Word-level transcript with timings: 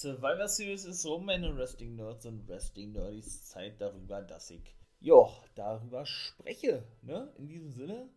Survivor 0.00 0.46
Series 0.46 0.84
ist 0.84 1.04
rum, 1.06 1.24
meine 1.24 1.56
Wrestling 1.56 1.96
Nerds 1.96 2.24
und 2.24 2.46
Wrestling 2.46 2.92
Nerdies 2.92 3.46
Zeit 3.46 3.80
darüber, 3.80 4.22
dass 4.22 4.48
ich, 4.48 4.76
ja, 5.00 5.26
darüber 5.56 6.06
spreche, 6.06 6.84
ne? 7.02 7.32
In 7.36 7.48
diesem 7.48 7.72
Sinne, 7.72 8.08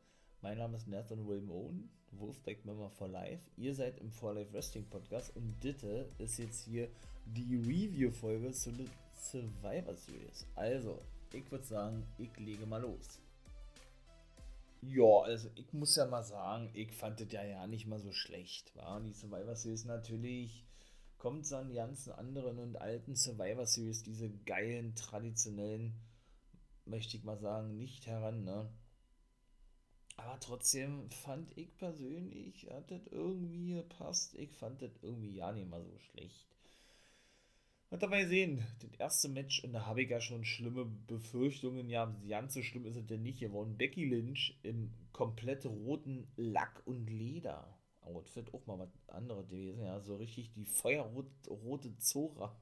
mein 0.43 0.59
Name 0.59 0.77
ist 0.77 0.87
Nathan 0.87 1.27
William 1.27 1.49
Owen, 1.49 1.89
Wolfpack 2.11 2.63
Member 2.65 2.91
for 2.91 3.07
Life. 3.07 3.49
Ihr 3.57 3.73
seid 3.73 3.97
im 3.97 4.11
For 4.11 4.35
Life 4.35 4.53
Wrestling 4.53 4.87
Podcast 4.91 5.35
und 5.35 5.59
Ditte 5.63 6.07
ist 6.19 6.37
jetzt 6.37 6.65
hier 6.65 6.87
die 7.25 7.55
Review-Folge 7.55 8.51
zu 8.51 8.71
der 8.73 8.85
Survivor 9.15 9.95
Series. 9.95 10.45
Also, 10.53 11.01
ich 11.33 11.49
würde 11.51 11.65
sagen, 11.65 12.05
ich 12.19 12.37
lege 12.37 12.67
mal 12.67 12.83
los. 12.83 13.19
Ja, 14.83 15.21
also 15.23 15.49
ich 15.55 15.73
muss 15.73 15.95
ja 15.95 16.05
mal 16.05 16.21
sagen, 16.21 16.69
ich 16.75 16.91
fand 16.91 17.21
das 17.21 17.31
ja, 17.31 17.43
ja 17.43 17.65
nicht 17.65 17.87
mal 17.87 17.99
so 17.99 18.11
schlecht. 18.11 18.75
War 18.75 19.01
die 19.01 19.13
Survivor 19.13 19.55
Series 19.55 19.85
natürlich 19.85 20.63
kommt 21.21 21.45
es 21.45 21.53
an 21.53 21.69
die 21.69 21.75
ganzen 21.75 22.13
anderen 22.13 22.57
und 22.57 22.77
alten 22.77 23.15
Survivor 23.15 23.67
Series, 23.67 24.01
diese 24.01 24.31
geilen, 24.47 24.95
traditionellen, 24.95 25.93
möchte 26.85 27.15
ich 27.15 27.23
mal 27.23 27.37
sagen, 27.37 27.77
nicht 27.77 28.07
heran, 28.07 28.43
ne? 28.43 28.67
Aber 30.17 30.39
trotzdem 30.39 31.11
fand 31.11 31.55
ich 31.55 31.77
persönlich, 31.77 32.67
hat 32.71 32.89
das 32.89 33.05
irgendwie 33.05 33.75
gepasst. 33.75 34.33
Ich 34.33 34.51
fand 34.55 34.81
das 34.81 34.97
irgendwie 35.03 35.35
ja 35.35 35.51
nicht 35.51 35.69
mal 35.69 35.83
so 35.83 35.95
schlecht. 35.99 36.47
Und 37.91 38.01
dabei 38.01 38.25
sehen, 38.25 38.65
das 38.79 38.99
erste 38.99 39.29
Match, 39.29 39.63
und 39.63 39.73
da 39.73 39.85
habe 39.85 40.01
ich 40.01 40.09
ja 40.09 40.21
schon 40.21 40.43
schlimme 40.43 40.85
Befürchtungen, 40.85 41.87
ja, 41.87 42.07
ganz 42.27 42.55
so 42.55 42.63
schlimm 42.63 42.87
ist 42.87 42.95
es 42.95 43.05
denn 43.05 43.21
nicht 43.21 43.41
geworden. 43.41 43.77
Becky 43.77 44.05
Lynch 44.05 44.57
im 44.63 44.91
komplett 45.11 45.67
roten 45.67 46.31
Lack 46.35 46.81
und 46.87 47.05
Leder. 47.11 47.77
Outfit 48.01 48.53
auch 48.53 48.65
mal 48.65 48.79
was 48.79 48.89
anderes 49.09 49.47
gewesen. 49.49 49.83
Ja, 49.83 49.99
so 49.99 50.15
richtig 50.15 50.51
die 50.53 50.65
feuerrote 50.65 51.97
Zora 51.97 52.55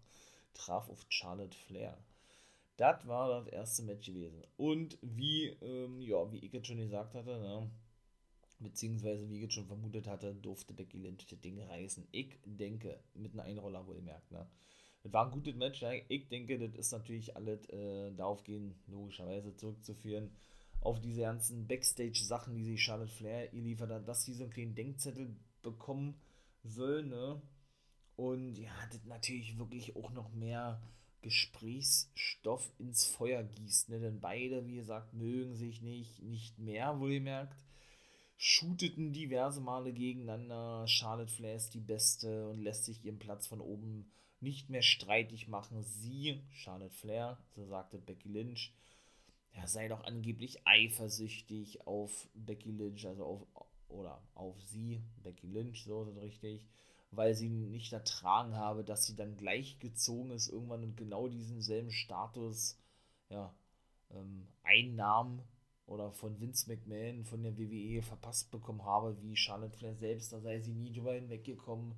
traf 0.54 0.90
auf 0.90 1.06
Charlotte 1.10 1.58
Flair. 1.58 1.98
Das 2.78 3.06
war 3.08 3.42
das 3.42 3.48
erste 3.52 3.84
Match 3.84 4.08
gewesen. 4.08 4.42
Und 4.58 4.98
wie, 5.02 5.48
ähm, 5.62 6.02
ja, 6.02 6.32
wie 6.32 6.40
ich 6.40 6.54
jetzt 6.54 6.68
schon 6.68 6.78
gesagt 6.78 7.14
hatte, 7.14 7.38
ne, 7.40 7.70
beziehungsweise 8.60 9.30
wie 9.30 9.36
ich 9.36 9.42
jetzt 9.42 9.54
schon 9.54 9.68
vermutet 9.68 10.08
hatte, 10.08 10.34
durfte 10.36 10.74
Becky 10.74 10.98
Lynch 10.98 11.28
das 11.28 11.40
Ding 11.42 11.62
reißen. 11.62 12.08
Ich 12.12 12.38
denke, 12.46 13.00
mit 13.14 13.34
einem 13.34 13.42
Einroller 13.42 13.86
wohl 13.86 14.02
merkt, 14.02 14.32
ne. 14.32 14.48
Das 15.04 15.14
war 15.14 15.26
ein 15.26 15.32
gutes 15.32 15.56
Match, 15.56 15.82
ja. 15.82 15.92
Ich 16.08 16.28
denke, 16.30 16.58
das 16.58 16.76
ist 16.76 16.92
natürlich 16.92 17.36
alles 17.36 17.68
äh, 17.70 18.12
darauf 18.14 18.44
gehen, 18.44 18.76
logischerweise 18.88 19.56
zurückzuführen 19.56 20.30
auf 20.82 21.00
diese 21.02 21.22
ganzen 21.22 21.68
Backstage-Sachen, 21.68 22.56
die 22.56 22.64
sich 22.66 22.84
Charlotte 22.84 23.12
Flair 23.12 23.54
ihr 23.54 23.62
liefert 23.62 23.92
hat, 23.92 24.08
dass 24.08 24.24
sie 24.24 24.34
so 24.34 24.44
einen 24.44 24.54
kleinen 24.54 24.76
Denkzettel 24.76 25.36
bekommen 25.62 26.16
soll, 26.64 27.04
ne? 27.04 27.42
Und 28.16 28.56
ja, 28.56 28.72
das 28.92 29.06
natürlich 29.06 29.58
wirklich 29.58 29.96
auch 29.96 30.12
noch 30.12 30.32
mehr 30.34 30.82
Gesprächsstoff 31.22 32.72
ins 32.78 33.06
Feuer 33.06 33.44
gießt, 33.44 33.90
ne? 33.90 34.00
Denn 34.00 34.20
beide, 34.20 34.66
wie 34.66 34.76
gesagt, 34.76 35.14
mögen 35.14 35.56
sich 35.56 35.82
nicht, 35.82 36.22
nicht 36.22 36.60
mehr, 36.60 37.00
wohlgemerkt. 37.00 37.64
Shooteten 38.38 39.12
diverse 39.12 39.60
Male 39.60 39.92
gegeneinander. 39.92 40.88
Charlotte 40.88 41.32
Flair 41.32 41.56
ist 41.56 41.74
die 41.74 41.82
Beste 41.82 42.48
und 42.48 42.62
lässt 42.62 42.86
sich 42.86 43.04
ihren 43.04 43.20
Platz 43.20 43.48
von 43.48 43.60
oben 43.60 44.10
nicht 44.40 44.70
mehr 44.70 44.82
streitig 44.82 45.50
machen. 45.50 45.84
Sie, 45.84 46.42
Charlotte 46.52 46.94
Flair, 46.94 47.38
so 47.50 47.66
sagte 47.66 47.98
Becky 47.98 48.30
Lynch, 48.30 48.74
ja, 49.54 49.68
sei 49.68 49.88
doch 49.88 50.04
angeblich 50.04 50.66
eifersüchtig 50.66 51.86
auf 51.88 52.28
Becky 52.34 52.72
Lynch, 52.72 53.06
also 53.06 53.26
auf, 53.26 53.48
oder 53.90 54.22
auf 54.36 54.62
sie, 54.62 55.02
Becky 55.24 55.48
Lynch, 55.48 55.84
so 55.84 56.04
ist 56.04 56.22
richtig, 56.22 56.68
weil 57.12 57.34
sie 57.34 57.50
nicht 57.50 57.92
ertragen 57.92 58.56
habe, 58.56 58.84
dass 58.84 59.06
sie 59.06 59.16
dann 59.16 59.38
gleichgezogen 59.38 60.32
ist 60.32 60.50
irgendwann 60.50 60.84
und 60.84 60.98
genau 60.98 61.28
diesen 61.28 61.62
selben 61.62 61.92
Status, 61.92 62.78
ja, 63.30 63.54
ähm, 64.12 64.48
einnahm 64.64 65.42
oder 65.88 66.12
von 66.12 66.40
Vince 66.40 66.70
McMahon 66.70 67.26
von 67.26 67.42
der 67.42 67.58
WWE 67.58 68.02
verpasst 68.04 68.52
bekommen 68.52 68.86
habe, 68.86 69.20
wie 69.22 69.36
Charlotte 69.36 69.76
Flair 69.76 69.96
selbst, 69.96 70.32
da 70.32 70.40
sei 70.40 70.60
sie 70.60 70.74
nie 70.74 70.92
drüber 70.92 71.14
hinweggekommen 71.14 71.96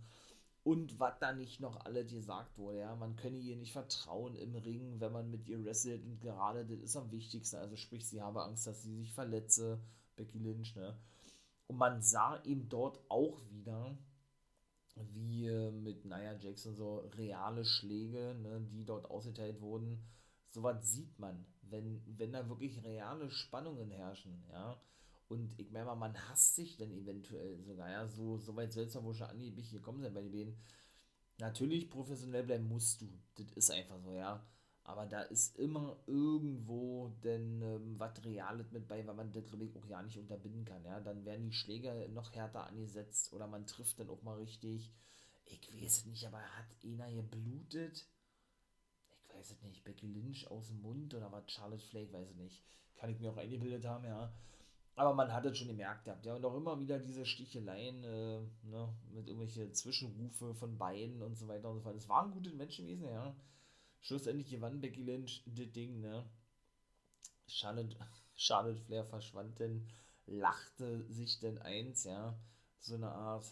und 0.64 1.00
was 1.00 1.18
da 1.20 1.34
nicht 1.34 1.60
noch 1.60 1.86
alle 1.86 2.06
gesagt 2.06 2.58
wurde, 2.58 2.80
ja, 2.80 2.96
man 2.96 3.16
könne 3.16 3.38
ihr 3.38 3.56
nicht 3.56 3.74
vertrauen 3.74 4.36
im 4.36 4.56
Ring, 4.56 5.00
wenn 5.00 5.12
man 5.12 5.32
mit 5.32 5.48
ihr 5.48 5.64
wrestelt 5.66 6.04
und 6.04 6.20
gerade 6.20 6.66
das 6.66 6.80
ist 6.80 6.96
am 6.96 7.12
wichtigsten, 7.12 7.58
also 7.58 7.76
sprich, 7.76 8.08
sie 8.08 8.22
habe 8.22 8.44
Angst, 8.44 8.68
dass 8.68 8.84
sie 8.84 8.96
sich 8.96 9.12
verletze, 9.12 9.80
Becky 10.16 10.38
Lynch, 10.38 10.76
ne, 10.76 10.96
und 11.68 11.78
man 11.78 12.02
sah 12.02 12.44
eben 12.44 12.70
dort 12.70 13.00
auch 13.10 13.42
wieder, 13.50 13.98
wie 15.14 15.48
äh, 15.48 15.72
mit 15.72 16.06
Nia 16.06 16.36
Jackson 16.38 16.76
so 16.76 17.00
reale 17.16 17.66
Schläge, 17.66 18.36
ne, 18.36 18.62
die 18.72 18.86
dort 18.86 19.10
ausgeteilt 19.10 19.62
wurden, 19.62 20.04
sowas 20.52 20.92
sieht 20.92 21.18
man, 21.18 21.46
wenn, 21.64 22.04
wenn 22.18 22.34
da 22.34 22.48
wirklich 22.50 22.84
reale 22.84 23.32
Spannungen 23.32 23.90
herrschen, 23.90 24.44
ja, 24.52 24.80
und 25.32 25.58
ich 25.58 25.72
meine 25.72 25.86
mal, 25.86 25.96
man 25.96 26.30
hasst 26.30 26.56
sich 26.56 26.76
dann 26.76 26.92
eventuell 26.92 27.58
sogar, 27.64 27.90
ja, 27.90 28.06
so, 28.06 28.38
so 28.38 28.54
weit 28.58 28.74
soll 28.74 28.84
es 28.84 28.94
ja 28.94 29.02
wohl 29.02 29.14
schon 29.14 29.28
angeblich 29.28 29.72
gekommen 29.72 30.02
sein 30.02 30.14
bei 30.14 30.22
den 30.22 30.32
beiden. 30.32 30.58
Natürlich 31.38 31.90
professionell 31.90 32.44
bleiben 32.44 32.68
musst 32.68 33.02
du, 33.02 33.08
das 33.36 33.50
ist 33.54 33.72
einfach 33.72 33.98
so, 34.02 34.14
ja. 34.14 34.46
Aber 34.84 35.06
da 35.06 35.22
ist 35.22 35.58
immer 35.58 35.96
irgendwo 36.06 37.10
denn 37.24 37.62
ähm, 37.62 37.98
was 37.98 38.26
Reales 38.26 38.72
mit 38.72 38.90
bei, 38.90 39.08
weil 39.08 39.16
man 39.16 39.32
das, 39.32 39.46
glaube 39.46 39.64
ich, 39.64 39.78
auch 39.78 39.86
ja 39.86 40.02
nicht 40.02 40.18
unterbinden 40.18 40.66
kann, 40.66 40.84
ja. 40.84 41.00
Dann 41.00 41.24
werden 41.24 41.46
die 41.46 41.54
Schläger 41.54 42.08
noch 42.10 42.34
härter 42.34 42.68
angesetzt 42.68 43.32
oder 43.32 43.48
man 43.48 43.66
trifft 43.66 44.00
dann 44.00 44.10
auch 44.10 44.24
mal 44.24 44.38
richtig. 44.38 44.92
Ich 45.46 45.82
weiß 45.82 45.98
es 45.98 46.06
nicht, 46.08 46.26
aber 46.26 46.40
hat 46.40 46.66
einer 46.84 47.10
geblutet? 47.10 48.06
Ich 49.24 49.34
weiß 49.34 49.52
es 49.52 49.62
nicht. 49.62 49.84
Becky 49.86 50.08
Lynch 50.08 50.52
aus 50.52 50.68
dem 50.68 50.82
Mund 50.82 51.14
oder 51.14 51.32
was? 51.32 51.50
Charlotte 51.50 51.86
Flake, 51.86 52.12
weiß 52.12 52.32
ich 52.32 52.36
nicht. 52.36 52.62
Kann 52.96 53.10
ich 53.10 53.20
mir 53.20 53.32
auch 53.32 53.38
eingebildet 53.38 53.86
haben, 53.86 54.04
ja. 54.04 54.34
Aber 54.96 55.14
man 55.14 55.32
hat 55.32 55.46
es 55.46 55.58
schon 55.58 55.68
gemerkt 55.68 56.06
gehabt, 56.06 56.26
ja. 56.26 56.36
Und 56.36 56.46
auch 56.46 56.56
immer 56.56 56.80
wieder 56.80 57.00
diese 57.00 57.26
Sticheleien, 57.26 58.04
äh, 58.04 58.42
ne, 58.64 58.94
mit 59.12 59.28
irgendwelchen 59.28 59.74
Zwischenrufe 59.74 60.54
von 60.54 60.78
beiden 60.78 61.22
und 61.22 61.36
so 61.38 61.48
weiter 61.48 61.70
und 61.70 61.78
so 61.78 61.82
fort. 61.82 61.96
Es 61.96 62.10
waren 62.10 62.32
gute 62.32 62.52
Menschen 62.52 62.86
gewesen, 62.86 63.08
ja. 63.08 63.36
Schlussendlich 64.02 64.50
gewann 64.50 64.82
Becky 64.82 65.04
Lynch 65.04 65.44
das 65.46 65.72
Ding, 65.72 66.02
ne. 66.02 66.26
Charlotte, 67.48 67.96
Charlotte 68.36 68.82
Flair 68.82 69.06
verschwand 69.06 69.60
denn, 69.60 69.88
lachte 70.26 71.06
sich 71.12 71.40
denn 71.40 71.58
eins, 71.60 72.04
ja. 72.04 72.38
So 72.80 72.96
eine 72.96 73.12
Art, 73.12 73.46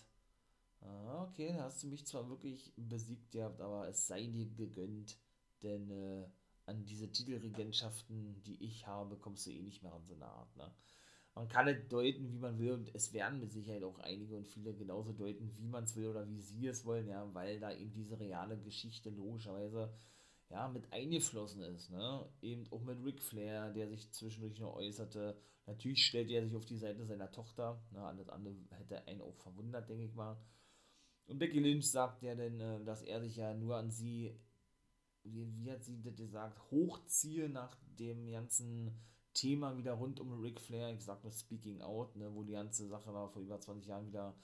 ah, 0.82 1.24
okay, 1.24 1.54
da 1.54 1.64
hast 1.64 1.84
du 1.84 1.88
mich 1.88 2.06
zwar 2.06 2.28
wirklich 2.30 2.74
besiegt 2.76 3.32
gehabt, 3.32 3.62
aber 3.62 3.88
es 3.88 4.08
sei 4.08 4.26
dir 4.26 4.48
gegönnt, 4.50 5.18
denn 5.64 5.90
äh, 5.92 6.26
an 6.66 6.86
diese 6.86 7.12
Titelregentschaften, 7.12 8.42
die 8.44 8.62
ich 8.64 8.88
habe, 8.88 9.18
kommst 9.18 9.46
du 9.46 9.52
eh 9.52 9.62
nicht 9.62 9.84
mehr 9.84 9.94
an 9.94 10.06
so 10.06 10.16
eine 10.16 10.26
Art, 10.26 10.56
ne 10.58 10.72
man 11.40 11.48
kann 11.48 11.70
es 11.70 11.88
deuten, 11.88 12.30
wie 12.34 12.38
man 12.38 12.60
will, 12.60 12.74
und 12.74 12.94
es 12.94 13.14
werden 13.14 13.40
mit 13.40 13.54
Sicherheit 13.54 13.82
auch 13.84 13.98
einige 14.00 14.36
und 14.36 14.46
viele 14.46 14.74
genauso 14.74 15.14
deuten, 15.14 15.50
wie 15.56 15.70
man 15.70 15.86
es 15.86 15.96
will 15.96 16.08
oder 16.08 16.28
wie 16.28 16.42
sie 16.42 16.68
es 16.68 16.84
wollen, 16.84 17.08
ja, 17.08 17.34
weil 17.34 17.62
da 17.62 17.72
eben 17.72 17.94
diese 17.94 18.20
reale 18.20 18.58
Geschichte 18.58 19.10
logischerweise 19.10 19.90
ja, 20.50 20.68
mit 20.68 20.92
eingeflossen 20.92 21.62
ist, 21.62 21.92
ne? 21.92 22.26
Eben 22.42 22.66
auch 22.72 22.82
mit 22.82 23.02
Ric 23.06 23.22
Flair, 23.22 23.72
der 23.72 23.88
sich 23.88 24.12
zwischendurch 24.12 24.60
noch 24.60 24.76
äußerte. 24.76 25.38
Natürlich 25.66 26.06
stellt 26.06 26.30
er 26.30 26.44
sich 26.44 26.58
auf 26.58 26.66
die 26.66 26.76
Seite 26.76 27.06
seiner 27.06 27.32
Tochter, 27.32 27.82
ne? 27.92 28.04
Alles 28.04 28.28
andere 28.28 28.54
hätte 28.72 29.08
einen 29.08 29.22
auch 29.22 29.38
verwundert, 29.38 29.88
denke 29.88 30.04
ich 30.04 30.16
mal. 30.16 30.36
Und 31.28 31.40
Becky 31.40 31.60
Lynch 31.60 31.90
sagt 31.90 32.22
ja 32.22 32.36
denn, 32.36 32.60
äh, 32.60 32.84
dass 32.84 33.02
er 33.02 33.22
sich 33.22 33.38
ja 33.38 33.54
nur 33.54 33.78
an 33.78 33.92
sie, 33.92 34.38
wie, 35.24 35.48
wie 35.56 35.72
hat 35.72 35.86
sie 35.86 36.02
das 36.02 36.18
gesagt, 36.18 36.60
hochziehe 36.70 37.48
nach 37.48 37.78
dem 37.98 38.30
ganzen 38.30 39.00
Thema 39.34 39.78
wieder 39.78 39.94
rund 39.94 40.20
um 40.20 40.40
Ric 40.42 40.60
Flair, 40.60 40.94
ich 40.94 41.04
sag 41.04 41.24
nur 41.24 41.32
Speaking 41.32 41.82
Out, 41.82 42.16
ne, 42.16 42.34
wo 42.34 42.44
die 42.44 42.54
ganze 42.54 42.88
Sache 42.88 43.12
da 43.12 43.28
vor 43.28 43.42
über 43.42 43.60
20 43.60 43.88
Jahren 43.88 44.08
wieder, 44.08 44.36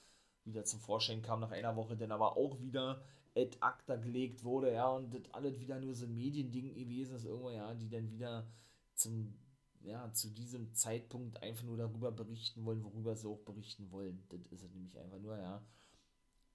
wieder 0.43 0.63
zum 0.63 0.79
Vorschein 0.79 1.21
kam, 1.21 1.39
nach 1.39 1.51
einer 1.51 1.75
Woche 1.75 1.97
dann 1.97 2.11
aber 2.11 2.37
auch 2.37 2.59
wieder 2.61 3.03
ad 3.35 3.57
acta 3.59 3.97
gelegt 3.97 4.43
wurde, 4.43 4.73
ja, 4.73 4.87
und 4.87 5.13
das 5.13 5.33
alles 5.33 5.59
wieder 5.59 5.79
nur 5.79 5.93
so 5.93 6.05
ein 6.05 6.15
Mediending 6.15 6.73
gewesen 6.73 7.15
ist, 7.15 7.25
irgendwo, 7.25 7.49
ja, 7.49 7.73
die 7.73 7.89
dann 7.89 8.09
wieder 8.09 8.47
zum, 8.93 9.33
ja, 9.81 10.11
zu 10.13 10.29
diesem 10.29 10.73
Zeitpunkt 10.73 11.41
einfach 11.43 11.63
nur 11.63 11.77
darüber 11.77 12.11
berichten 12.11 12.65
wollen, 12.65 12.83
worüber 12.83 13.15
sie 13.15 13.27
auch 13.27 13.39
berichten 13.39 13.91
wollen. 13.91 14.23
Das 14.29 14.47
ist 14.47 14.63
es 14.63 14.73
nämlich 14.73 14.97
einfach 14.97 15.19
nur, 15.19 15.37
ja. 15.37 15.61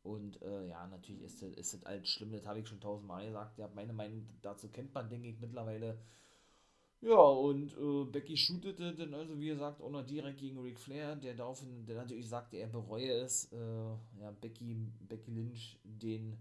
Und 0.02 0.40
äh, 0.40 0.68
ja, 0.68 0.86
natürlich 0.86 1.22
ist 1.22 1.42
das, 1.42 1.50
ist 1.52 1.74
das 1.74 1.84
alles 1.84 2.08
schlimm, 2.08 2.32
das 2.32 2.46
habe 2.46 2.60
ich 2.60 2.68
schon 2.68 2.80
tausendmal 2.80 3.26
gesagt. 3.26 3.58
Ja, 3.58 3.68
meine 3.74 3.92
Meinung 3.92 4.26
dazu 4.40 4.68
kennt 4.68 4.94
man, 4.94 5.10
denke 5.10 5.28
ich, 5.28 5.38
mittlerweile. 5.38 5.98
Ja, 7.02 7.16
und 7.18 7.72
äh, 7.78 8.04
Becky 8.04 8.36
shootete 8.36 8.94
dann 8.94 9.14
also, 9.14 9.38
wie 9.40 9.46
gesagt, 9.46 9.80
auch 9.80 9.90
noch 9.90 10.04
direkt 10.04 10.38
gegen 10.38 10.58
Ric 10.60 10.78
Flair, 10.78 11.16
der 11.16 11.34
daraufhin, 11.34 11.86
der 11.86 11.96
natürlich 11.96 12.28
sagte, 12.28 12.58
er 12.58 12.66
bereue 12.68 13.10
es, 13.12 13.50
äh, 13.52 13.56
ja, 14.20 14.30
Becky, 14.40 14.74
Becky 15.08 15.30
Lynch 15.30 15.78
den, 15.82 16.36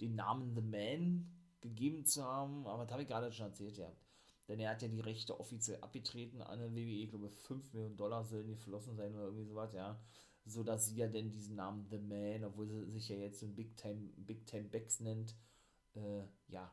den 0.00 0.14
Namen 0.14 0.54
The 0.54 0.60
Man 0.62 1.26
gegeben 1.60 2.04
zu 2.04 2.22
haben, 2.22 2.64
aber 2.66 2.84
das 2.84 2.92
habe 2.92 3.02
ich 3.02 3.08
gerade 3.08 3.32
schon 3.32 3.46
erzählt, 3.46 3.76
ja. 3.76 3.90
Denn 4.46 4.60
er 4.60 4.70
hat 4.70 4.82
ja 4.82 4.88
die 4.88 5.00
Rechte 5.00 5.40
offiziell 5.40 5.78
abgetreten 5.80 6.42
an 6.42 6.60
der 6.60 6.72
WWE, 6.74 7.02
ich 7.02 7.10
glaube 7.10 7.30
5 7.30 7.72
Millionen 7.72 7.96
Dollar 7.96 8.24
sollen 8.24 8.46
geflossen 8.48 8.94
sein 8.96 9.14
oder 9.14 9.24
irgendwie 9.24 9.46
sowas, 9.46 9.72
ja. 9.72 9.98
So 10.46 10.62
dass 10.62 10.86
sie 10.86 10.96
ja 10.96 11.08
denn 11.08 11.30
diesen 11.30 11.56
Namen 11.56 11.86
The 11.90 11.98
Man, 11.98 12.44
obwohl 12.44 12.68
sie 12.68 12.84
sich 12.92 13.08
ja 13.08 13.16
jetzt 13.16 13.40
so 13.40 13.46
ein 13.46 13.54
Big 13.56 13.76
Time, 13.76 14.10
Big 14.16 14.46
Time 14.46 14.64
Becks 14.68 15.00
nennt, 15.00 15.34
äh, 15.96 16.22
ja, 16.48 16.70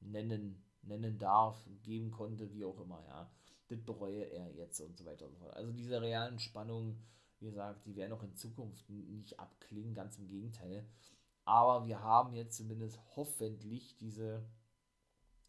nennen, 0.00 0.62
nennen 0.82 1.18
darf, 1.18 1.64
geben 1.82 2.10
konnte, 2.10 2.52
wie 2.52 2.64
auch 2.64 2.80
immer, 2.80 3.02
ja. 3.06 3.30
Das 3.68 3.80
bereue 3.80 4.24
er 4.24 4.50
jetzt 4.52 4.80
und 4.80 4.96
so 4.96 5.04
weiter 5.04 5.26
und 5.26 5.34
so 5.34 5.40
fort. 5.40 5.54
Also 5.54 5.72
diese 5.72 6.00
realen 6.02 6.38
Spannungen, 6.38 7.00
wie 7.38 7.46
gesagt, 7.46 7.86
die 7.86 7.94
werden 7.96 8.12
auch 8.12 8.22
in 8.22 8.34
Zukunft 8.34 8.88
nicht 8.90 9.38
abklingen, 9.38 9.94
ganz 9.94 10.18
im 10.18 10.26
Gegenteil. 10.26 10.84
Aber 11.44 11.86
wir 11.86 12.00
haben 12.02 12.34
jetzt 12.34 12.56
zumindest 12.56 12.98
hoffentlich 13.16 13.96
diese, 13.96 14.44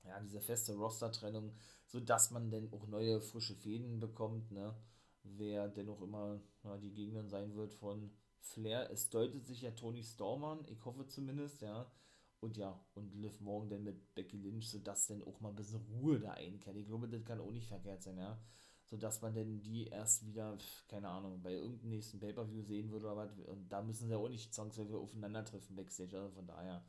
ja, 0.03 0.19
diese 0.21 0.41
feste 0.41 0.75
Roster-Trennung, 0.75 1.53
sodass 1.87 2.31
man 2.31 2.49
dann 2.51 2.71
auch 2.71 2.87
neue, 2.87 3.21
frische 3.21 3.55
Fäden 3.55 3.99
bekommt, 3.99 4.51
ne? 4.51 4.75
Wer 5.23 5.67
denn 5.67 5.89
auch 5.89 6.01
immer 6.01 6.39
ja, 6.63 6.77
die 6.77 6.93
Gegner 6.93 7.23
sein 7.27 7.55
wird 7.55 7.73
von 7.73 8.11
Flair. 8.39 8.89
Es 8.91 9.09
deutet 9.09 9.45
sich 9.45 9.61
ja 9.61 9.71
Tony 9.71 10.03
Storm 10.03 10.43
an, 10.43 10.65
ich 10.67 10.83
hoffe 10.85 11.07
zumindest, 11.07 11.61
ja. 11.61 11.91
Und 12.41 12.57
ja, 12.57 12.77
und 12.95 13.13
Liv 13.13 13.39
Morgan 13.39 13.69
dann 13.69 13.83
mit 13.83 14.15
Becky 14.15 14.37
Lynch, 14.37 14.69
sodass 14.69 15.07
dann 15.07 15.23
auch 15.23 15.39
mal 15.39 15.49
ein 15.49 15.55
bisschen 15.55 15.79
Ruhe 15.93 16.19
da 16.19 16.31
einkehrt. 16.31 16.75
Ich 16.75 16.87
glaube, 16.87 17.07
das 17.07 17.23
kann 17.23 17.39
auch 17.39 17.51
nicht 17.51 17.67
verkehrt 17.67 18.01
sein, 18.01 18.17
ja. 18.17 18.39
Sodass 18.83 19.21
man 19.21 19.33
dann 19.33 19.61
die 19.61 19.87
erst 19.87 20.25
wieder, 20.25 20.57
keine 20.89 21.07
Ahnung, 21.07 21.41
bei 21.41 21.53
irgendeinem 21.53 21.91
nächsten 21.91 22.19
Pay-Per-View 22.19 22.63
sehen 22.63 22.91
würde 22.91 23.05
oder 23.05 23.15
was. 23.15 23.39
Und 23.39 23.69
da 23.69 23.83
müssen 23.83 24.07
sie 24.07 24.15
auch 24.15 24.27
nicht 24.27 24.53
zwangsweise 24.53 24.97
aufeinandertreffen 24.97 25.75
Backstage. 25.75 26.17
Also 26.17 26.31
von 26.31 26.47
daher. 26.47 26.83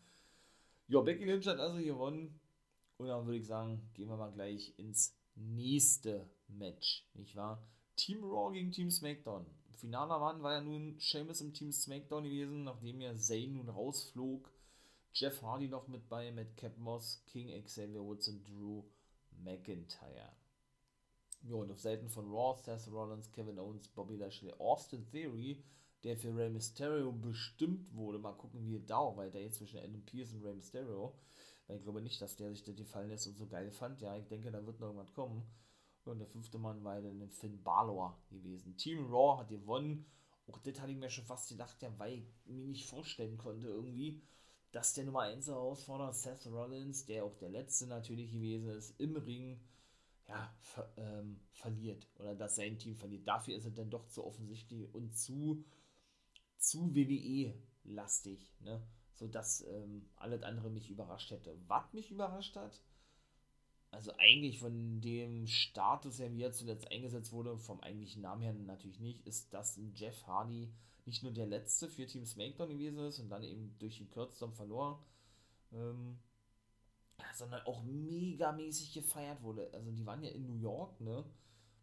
Ja, 0.89 1.01
Becky 1.03 1.25
Lynch 1.25 1.47
hat 1.47 1.59
also 1.59 1.79
gewonnen. 1.79 2.41
Und 2.97 3.09
dann 3.09 3.27
würde 3.27 3.39
ich 3.39 3.47
sagen, 3.47 3.91
gehen 3.95 4.09
wir 4.09 4.17
mal 4.17 4.33
gleich 4.33 4.77
ins 4.79 5.15
nächste 5.35 6.31
Match, 6.49 7.07
nicht 7.15 7.37
wahr? 7.37 7.63
Team 7.97 8.25
Raw 8.25 8.53
gegen 8.53 8.73
Team 8.73 8.91
SmackDown. 8.91 9.47
Finaler 9.71 10.19
Mann 10.19 10.43
war 10.43 10.53
ja 10.53 10.61
nun 10.61 10.99
Seamus 10.99 11.41
im 11.41 11.53
Team 11.53 11.73
SmackDown 11.73 12.25
gewesen, 12.25 12.65
nachdem 12.65 13.01
ja 13.01 13.17
Zayn 13.17 13.55
nun 13.55 13.69
rausflog. 13.69 14.51
Jeff 15.15 15.43
Hardy 15.43 15.69
noch 15.69 15.89
mit 15.89 16.09
bei, 16.09 16.31
mit 16.31 16.57
Cap 16.57 16.77
Moss, 16.79 17.23
King, 17.27 17.49
Xavier 17.65 18.03
Woods 18.03 18.29
und 18.29 18.49
Drew 18.49 18.83
McIntyre. 19.43 20.33
Ja, 21.43 21.57
und 21.57 21.71
auf 21.71 21.81
Seiten 21.81 22.09
von 22.09 22.31
Raw, 22.31 22.57
Seth 22.63 22.91
Rollins, 22.91 23.31
Kevin 23.33 23.59
Owens, 23.59 23.89
Bobby 23.89 24.17
Lashley, 24.17 24.53
Austin 24.59 25.05
Theory, 25.11 25.63
der 26.05 26.17
für 26.17 26.35
Rey 26.35 26.49
Mysterio 26.49 27.13
bestimmt 27.13 27.95
wurde. 27.95 28.19
Mal 28.19 28.33
gucken, 28.35 28.65
wie 28.65 28.77
er 28.77 28.81
da 28.81 29.17
weitergeht 29.17 29.55
zwischen 29.55 29.79
Adam 29.79 30.03
Pierce 30.05 30.33
und 30.35 30.45
Rey 30.45 30.55
Mysterio. 30.55 31.15
Weil 31.67 31.77
ich 31.77 31.83
glaube 31.83 32.01
nicht, 32.01 32.21
dass 32.23 32.37
der 32.37 32.51
sich 32.51 32.63
das 32.63 32.77
gefallen 32.77 33.09
lässt 33.09 33.27
und 33.27 33.37
so 33.37 33.47
geil 33.47 33.71
fand. 33.71 34.01
Ja, 34.01 34.17
ich 34.17 34.27
denke, 34.29 34.51
da 34.51 34.65
wird 34.65 34.81
noch 34.81 34.89
irgendwas 34.89 35.13
kommen. 35.15 35.43
Und 36.05 36.19
der 36.19 36.27
fünfte 36.27 36.59
Mann 36.59 36.83
war 36.83 37.01
dann 37.01 37.31
Finn 37.31 37.63
Balor 37.63 38.19
gewesen. 38.29 38.77
Team 38.77 39.07
Raw 39.07 39.39
hat 39.39 39.49
gewonnen. 39.49 40.07
Auch 40.49 40.59
das 40.59 40.81
hatte 40.81 40.91
ich 40.91 40.99
mir 40.99 41.11
schon 41.11 41.25
fast 41.25 41.49
gedacht, 41.49 41.81
ja, 41.83 41.93
weil 41.99 42.15
ich 42.15 42.25
mir 42.47 42.67
nicht 42.67 42.87
vorstellen 42.87 43.39
konnte 43.39 43.69
irgendwie, 43.69 44.21
dass 44.73 44.95
der 44.95 45.05
Nummer 45.05 45.21
1 45.21 45.47
Herausforderer 45.47 46.13
Seth 46.13 46.47
Rollins, 46.47 47.05
der 47.05 47.25
auch 47.25 47.37
der 47.37 47.51
letzte 47.51 47.87
natürlich 47.87 48.33
gewesen 48.33 48.71
ist, 48.71 48.99
im 48.99 49.17
Ring 49.17 49.61
ja, 50.29 50.55
ver, 50.61 50.93
ähm, 50.97 51.41
verliert. 51.53 52.09
Oder 52.19 52.35
dass 52.35 52.57
sein 52.57 52.79
Team 52.79 52.97
verliert. 52.97 53.29
Dafür 53.29 53.55
ist 53.55 53.67
es 53.67 53.75
dann 53.75 53.91
doch 53.91 54.09
zu 54.09 54.25
offensichtlich 54.25 54.93
und 54.95 55.17
zu, 55.17 55.65
zu 56.57 56.95
WWE-lastig, 56.95 58.55
ne? 58.61 58.83
Sodass 59.13 59.65
ähm, 59.69 60.09
alles 60.17 60.43
andere 60.43 60.71
mich 60.71 60.91
überrascht 60.91 61.31
hätte. 61.31 61.57
Was 61.69 61.93
mich 61.93 62.11
überrascht 62.11 62.57
hat, 62.57 62.83
also 63.91 64.13
eigentlich 64.17 64.59
von 64.59 65.03
dem 65.03 65.47
Status 65.47 66.19
her, 66.19 66.33
wie 66.33 66.43
er 66.43 66.53
zuletzt 66.53 66.91
eingesetzt 66.91 67.31
wurde, 67.31 67.59
vom 67.59 67.81
eigentlichen 67.81 68.23
Namen 68.23 68.41
her 68.41 68.55
natürlich 68.55 69.01
nicht, 69.01 69.27
ist, 69.27 69.53
dass 69.53 69.79
Jeff 69.95 70.27
Hardy 70.27 70.73
nicht 71.05 71.23
nur 71.23 71.33
der 71.33 71.47
letzte 71.47 71.89
für 71.89 72.07
Team 72.07 72.25
SmackDown 72.25 72.71
gewesen 72.71 72.99
ist 73.01 73.19
und 73.19 73.29
dann 73.29 73.43
eben 73.43 73.77
durch 73.79 73.99
den 73.99 74.11
Kürzeren 74.11 74.53
verlor, 74.53 75.05
ähm, 75.73 76.19
sondern 77.35 77.63
auch 77.67 77.83
megamäßig 77.83 78.93
gefeiert 78.93 79.43
wurde. 79.43 79.71
Also 79.73 79.91
die 79.91 80.07
waren 80.07 80.23
ja 80.23 80.31
in 80.31 80.47
New 80.47 80.59
York, 80.59 81.01
ne? 81.01 81.25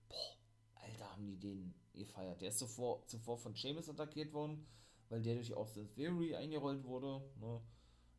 Boah, 0.07 0.37
Alter, 0.75 1.11
haben 1.11 1.25
die 1.25 1.37
den 1.37 1.73
gefeiert. 1.93 2.41
Der 2.41 2.49
ist 2.49 2.59
zuvor, 2.59 3.05
zuvor 3.07 3.37
von 3.37 3.55
Sheamus 3.55 3.89
attackiert 3.89 4.33
worden, 4.33 4.65
weil 5.09 5.21
der 5.21 5.35
durch 5.35 5.53
Austin 5.53 5.89
Theory 5.89 6.35
eingerollt 6.35 6.83
wurde, 6.83 7.21
ne? 7.39 7.61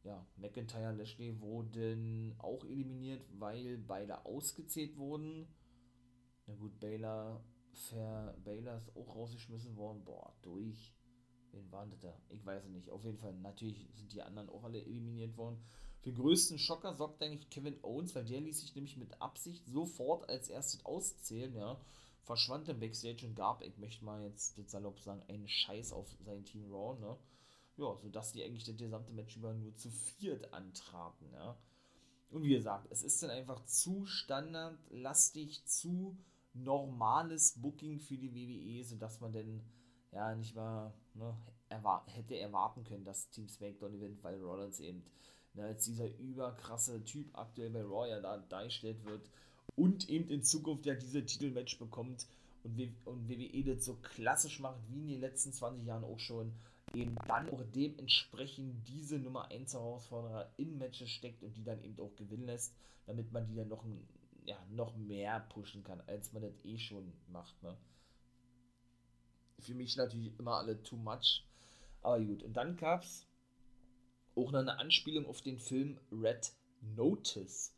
ja, 0.05 0.27
McIntyre, 0.37 0.93
Lashley 0.93 1.39
wurden 1.41 2.35
auch 2.39 2.65
eliminiert, 2.65 3.23
weil 3.39 3.79
beide 3.79 4.25
ausgezählt 4.25 4.97
wurden. 4.97 5.47
Na 6.47 6.55
gut, 6.55 6.79
Baylor, 6.81 7.45
Fair, 7.73 8.35
ist 8.77 8.97
auch 8.97 9.15
rausgeschmissen 9.15 9.77
worden. 9.77 10.05
Boah, 10.05 10.35
durch. 10.43 10.95
Wen 11.53 11.71
war 11.73 11.87
das 11.87 12.01
da? 12.01 12.17
Ich 12.29 12.45
weiß 12.45 12.65
es 12.65 12.71
nicht. 12.71 12.91
Auf 12.91 13.05
jeden 13.05 13.19
Fall, 13.19 13.33
natürlich 13.35 13.89
sind 13.97 14.13
die 14.13 14.23
anderen 14.23 14.49
auch 14.49 14.65
alle 14.65 14.81
eliminiert 14.81 15.37
worden. 15.37 15.63
Für 16.01 16.11
den 16.11 16.21
größten 16.21 16.59
Schocker 16.59 16.95
sorgt 16.95 17.23
eigentlich 17.23 17.51
Kevin 17.51 17.79
Owens, 17.83 18.15
weil 18.15 18.25
der 18.25 18.41
ließ 18.41 18.61
sich 18.61 18.75
nämlich 18.75 18.97
mit 18.97 19.21
Absicht 19.21 19.67
sofort 19.67 20.29
als 20.29 20.49
erstes 20.49 20.85
auszählen, 20.85 21.55
ja. 21.55 21.81
Verschwand 22.23 22.69
im 22.69 22.79
Backstage 22.79 23.27
und 23.27 23.35
gab, 23.35 23.63
ich 23.63 23.77
möchte 23.79 24.05
mal 24.05 24.23
jetzt 24.23 24.57
das 24.57 24.71
salopp 24.71 25.01
sagen, 25.01 25.23
einen 25.29 25.49
Scheiß 25.49 25.93
auf 25.93 26.07
sein 26.25 26.45
Team 26.45 26.73
Raw, 26.73 26.99
ne 27.01 27.17
ja, 27.77 27.97
sodass 27.97 28.33
die 28.33 28.45
eigentlich 28.45 28.65
das 28.65 28.77
gesamte 28.77 29.13
Match 29.13 29.37
über 29.37 29.53
nur 29.55 29.75
zu 29.75 29.91
viert 29.91 30.53
antraten, 30.53 31.33
ja. 31.33 31.57
Und 32.31 32.45
wie 32.45 32.51
gesagt, 32.51 32.87
es 32.91 33.03
ist 33.03 33.23
dann 33.23 33.31
einfach 33.31 33.65
zu 33.65 34.07
standardlastig, 34.07 35.65
zu 35.67 36.17
normales 36.55 37.61
Booking 37.61 38.01
für 38.01 38.17
die 38.17 38.35
WWE, 38.35 38.85
sodass 38.85 39.21
man 39.21 39.33
dann 39.33 39.61
ja 40.13 40.35
nicht 40.35 40.55
mal 40.55 40.93
ne, 41.15 41.37
erwar 41.69 42.05
hätte 42.09 42.37
erwarten 42.37 42.85
können, 42.85 43.05
dass 43.05 43.31
Team 43.31 43.49
SmackDown 43.49 43.93
gewinnt, 43.93 44.23
weil 44.23 44.43
Rollins 44.43 44.81
eben 44.81 45.05
ne, 45.55 45.65
als 45.65 45.85
dieser 45.85 46.09
überkrasse 46.19 47.05
Typ 47.05 47.27
aktuell 47.39 47.71
bei 47.71 47.83
Raw 47.83 48.09
ja 48.09 48.21
da 48.21 48.39
dargestellt 48.39 49.05
wird 49.05 49.29
und 49.77 50.09
eben 50.09 50.29
in 50.29 50.43
Zukunft 50.43 50.87
ja 50.87 50.95
diese 50.95 51.25
Titelmatch 51.25 51.79
bekommt 51.79 52.27
und, 52.65 52.79
und 53.05 53.29
WWE 53.29 53.65
das 53.65 53.85
so 53.85 53.97
klassisch 53.97 54.61
macht 54.61 54.81
wie 54.89 55.01
in 55.01 55.09
den 55.09 55.21
letzten 55.21 55.53
20 55.53 55.87
Jahren 55.87 56.05
auch 56.05 56.19
schon 56.19 56.53
eben 56.95 57.15
dann 57.27 57.49
auch 57.51 57.63
dementsprechend 57.75 58.87
diese 58.89 59.19
Nummer 59.19 59.51
1 59.51 59.75
Herausforderer 59.75 60.51
in 60.57 60.79
Matches 60.79 61.11
steckt 61.11 61.43
und 61.43 61.57
die 61.57 61.65
dann 61.65 61.83
eben 61.83 61.99
auch 62.01 62.15
gewinnen 62.17 62.47
lässt, 62.47 62.75
damit 63.07 63.33
man 63.33 63.47
die 63.47 63.55
dann 63.55 63.69
noch, 63.69 63.85
ja, 64.51 64.59
noch 64.71 64.97
mehr 64.97 65.41
pushen 65.41 65.85
kann, 65.85 66.01
als 66.09 66.33
man 66.33 66.43
das 66.43 66.65
eh 66.65 66.77
schon 66.77 67.13
macht. 67.29 67.63
Ne? 67.63 67.77
Für 69.61 69.75
mich 69.75 69.97
natürlich 69.97 70.37
immer 70.39 70.57
alle 70.57 70.83
too 70.83 70.97
much. 70.97 71.45
Aber 72.03 72.21
gut, 72.21 72.43
und 72.43 72.55
dann 72.55 72.77
gab 72.77 73.03
es 73.03 73.27
auch 74.35 74.51
noch 74.51 74.61
eine 74.61 74.79
Anspielung 74.79 75.27
auf 75.27 75.41
den 75.41 75.59
Film 75.59 75.99
Red 76.11 76.53
Notice. 76.97 77.73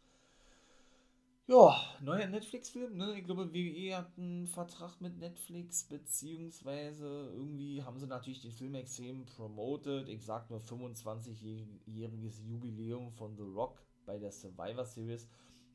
Ja, 1.48 1.76
neuer 2.00 2.28
Netflix-Film, 2.28 2.96
ne? 2.96 3.18
Ich 3.18 3.24
glaube, 3.24 3.52
WWE 3.52 3.96
hat 3.96 4.16
einen 4.16 4.46
Vertrag 4.46 5.00
mit 5.00 5.18
Netflix, 5.18 5.84
beziehungsweise 5.84 7.32
irgendwie 7.34 7.82
haben 7.82 7.98
sie 7.98 8.06
natürlich 8.06 8.40
den 8.40 8.52
Film 8.52 8.76
extrem 8.76 9.26
promoted. 9.26 10.08
Ich 10.08 10.24
sag 10.24 10.48
nur 10.48 10.60
25-jähriges 10.60 12.40
Jubiläum 12.46 13.12
von 13.12 13.36
The 13.36 13.42
Rock 13.42 13.82
bei 14.06 14.18
der 14.18 14.30
Survivor 14.30 14.84
Series. 14.86 15.28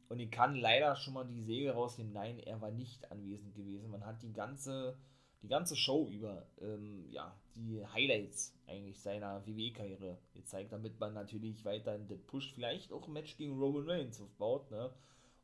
Und 0.10 0.20
ich 0.20 0.32
kann 0.32 0.56
leider 0.56 0.96
schon 0.96 1.14
mal 1.14 1.26
die 1.26 1.42
Säge 1.42 1.74
rausnehmen. 1.74 2.14
Nein, 2.14 2.40
er 2.40 2.62
war 2.62 2.72
nicht 2.72 3.12
anwesend 3.12 3.56
gewesen. 3.56 3.92
Man 3.92 4.06
hat 4.06 4.24
die 4.24 4.32
ganze, 4.32 4.98
die 5.42 5.50
ganze 5.50 5.76
Show 5.76 6.08
über, 6.10 6.46
ähm, 6.62 7.06
ja, 7.10 7.36
die 7.56 7.86
Highlights 7.86 8.54
eigentlich 8.68 9.00
seiner 9.00 9.46
WWE-Karriere 9.46 10.18
gezeigt, 10.34 10.72
damit 10.72 11.00
man 11.00 11.14
natürlich 11.14 11.66
weiterhin 11.66 12.08
das 12.08 12.22
pusht. 12.22 12.54
Vielleicht 12.54 12.94
auch 12.94 13.08
ein 13.08 13.14
Match 13.14 13.36
gegen 13.38 13.60
Roman 13.60 13.90
Reigns 13.90 14.22
aufbaut, 14.22 14.72
ne? 14.72 14.92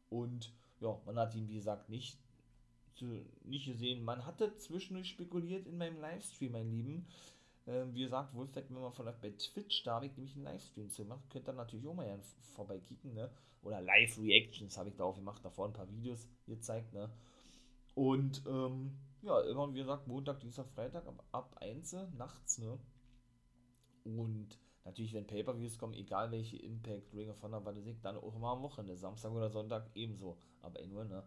Und 0.10 0.54
ja, 0.80 0.98
man 1.06 1.18
hat 1.18 1.36
ihn, 1.36 1.50
wie 1.50 1.56
gesagt, 1.56 1.90
nicht, 1.90 2.18
zu, 2.94 3.06
nicht 3.44 3.66
gesehen. 3.66 4.04
Man 4.04 4.26
hatte 4.26 4.56
zwischendurch 4.58 5.10
spekuliert 5.10 5.66
in 5.66 5.78
meinem 5.78 6.00
Livestream, 6.00 6.52
mein 6.54 6.70
Lieben. 6.72 7.08
Ähm, 7.66 7.94
wie 7.94 8.04
gesagt, 8.04 8.34
Wolfpack, 8.34 8.66
wenn 8.70 8.82
man 8.82 8.92
von 8.92 9.06
bei 9.06 9.32
Twitch 9.32 9.84
da 9.84 9.96
habe 9.96 10.08
ich 10.08 10.16
nämlich 10.16 10.36
einen 10.36 10.44
Livestream 10.44 10.90
zu 10.90 11.06
machen. 11.06 11.24
Könnt 11.30 11.48
ihr 11.48 11.54
natürlich 11.54 11.88
auch 11.88 11.94
mal 11.94 12.20
vorbeikicken, 12.56 13.14
ne? 13.14 13.30
Oder 13.62 13.82
Live-Reactions 13.82 14.78
habe 14.78 14.90
ich 14.90 14.96
da 14.96 15.06
auch 15.06 15.16
gemacht, 15.16 15.44
davor 15.46 15.68
ein 15.68 15.74
paar 15.74 15.90
Videos 15.90 16.28
gezeigt, 16.46 16.94
ne? 16.94 17.10
Und 17.96 18.44
ähm, 18.46 18.92
ja, 19.22 19.40
immer 19.42 19.74
wie 19.74 19.78
gesagt, 19.78 20.08
Montag, 20.08 20.42
Dienstag, 20.42 20.68
Freitag 20.68 21.08
ab, 21.08 21.24
ab 21.32 21.56
1 21.62 21.96
nachts, 22.18 22.58
ne? 22.58 22.78
Und 24.04 24.58
Natürlich, 24.86 25.14
wenn 25.14 25.26
Pay-Per-Views 25.26 25.78
kommen, 25.78 25.94
egal 25.94 26.32
welche 26.32 26.58
Impact, 26.58 27.14
Ring 27.14 27.30
of 27.30 27.42
Honor, 27.42 27.64
was 27.64 27.78
ich, 27.78 28.02
dann 28.02 28.18
auch 28.18 28.36
immer 28.36 28.50
am 28.50 28.62
Wochenende, 28.62 28.98
Samstag 28.98 29.32
oder 29.32 29.50
Sonntag 29.50 29.90
ebenso. 29.96 30.38
Aber 30.62 30.80
eh 30.80 30.88
nur, 30.88 31.06
ne? 31.06 31.24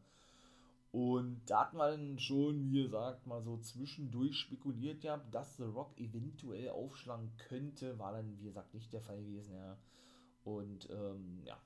Und 0.97 1.43
da 1.45 1.61
hat 1.61 1.75
man 1.75 2.19
schon, 2.19 2.73
wie 2.73 2.85
gesagt, 2.85 3.27
mal 3.27 3.43
so 3.43 3.59
zwischendurch 3.59 4.39
spekuliert 4.39 5.05
ja, 5.05 5.19
dass 5.31 5.59
The 5.59 5.65
Rock 5.65 5.93
eventuell 5.99 6.71
aufschlagen 6.71 7.37
könnte. 7.37 7.99
War 7.99 8.13
dann, 8.13 8.39
wie 8.39 8.45
gesagt, 8.45 8.73
nicht 8.73 8.91
der 8.95 9.03
Fall 9.03 9.23
gewesen, 9.23 9.57
ja. 9.57 9.77
Und 10.43 10.89
ähm, 10.89 11.43
ja, 11.45 11.61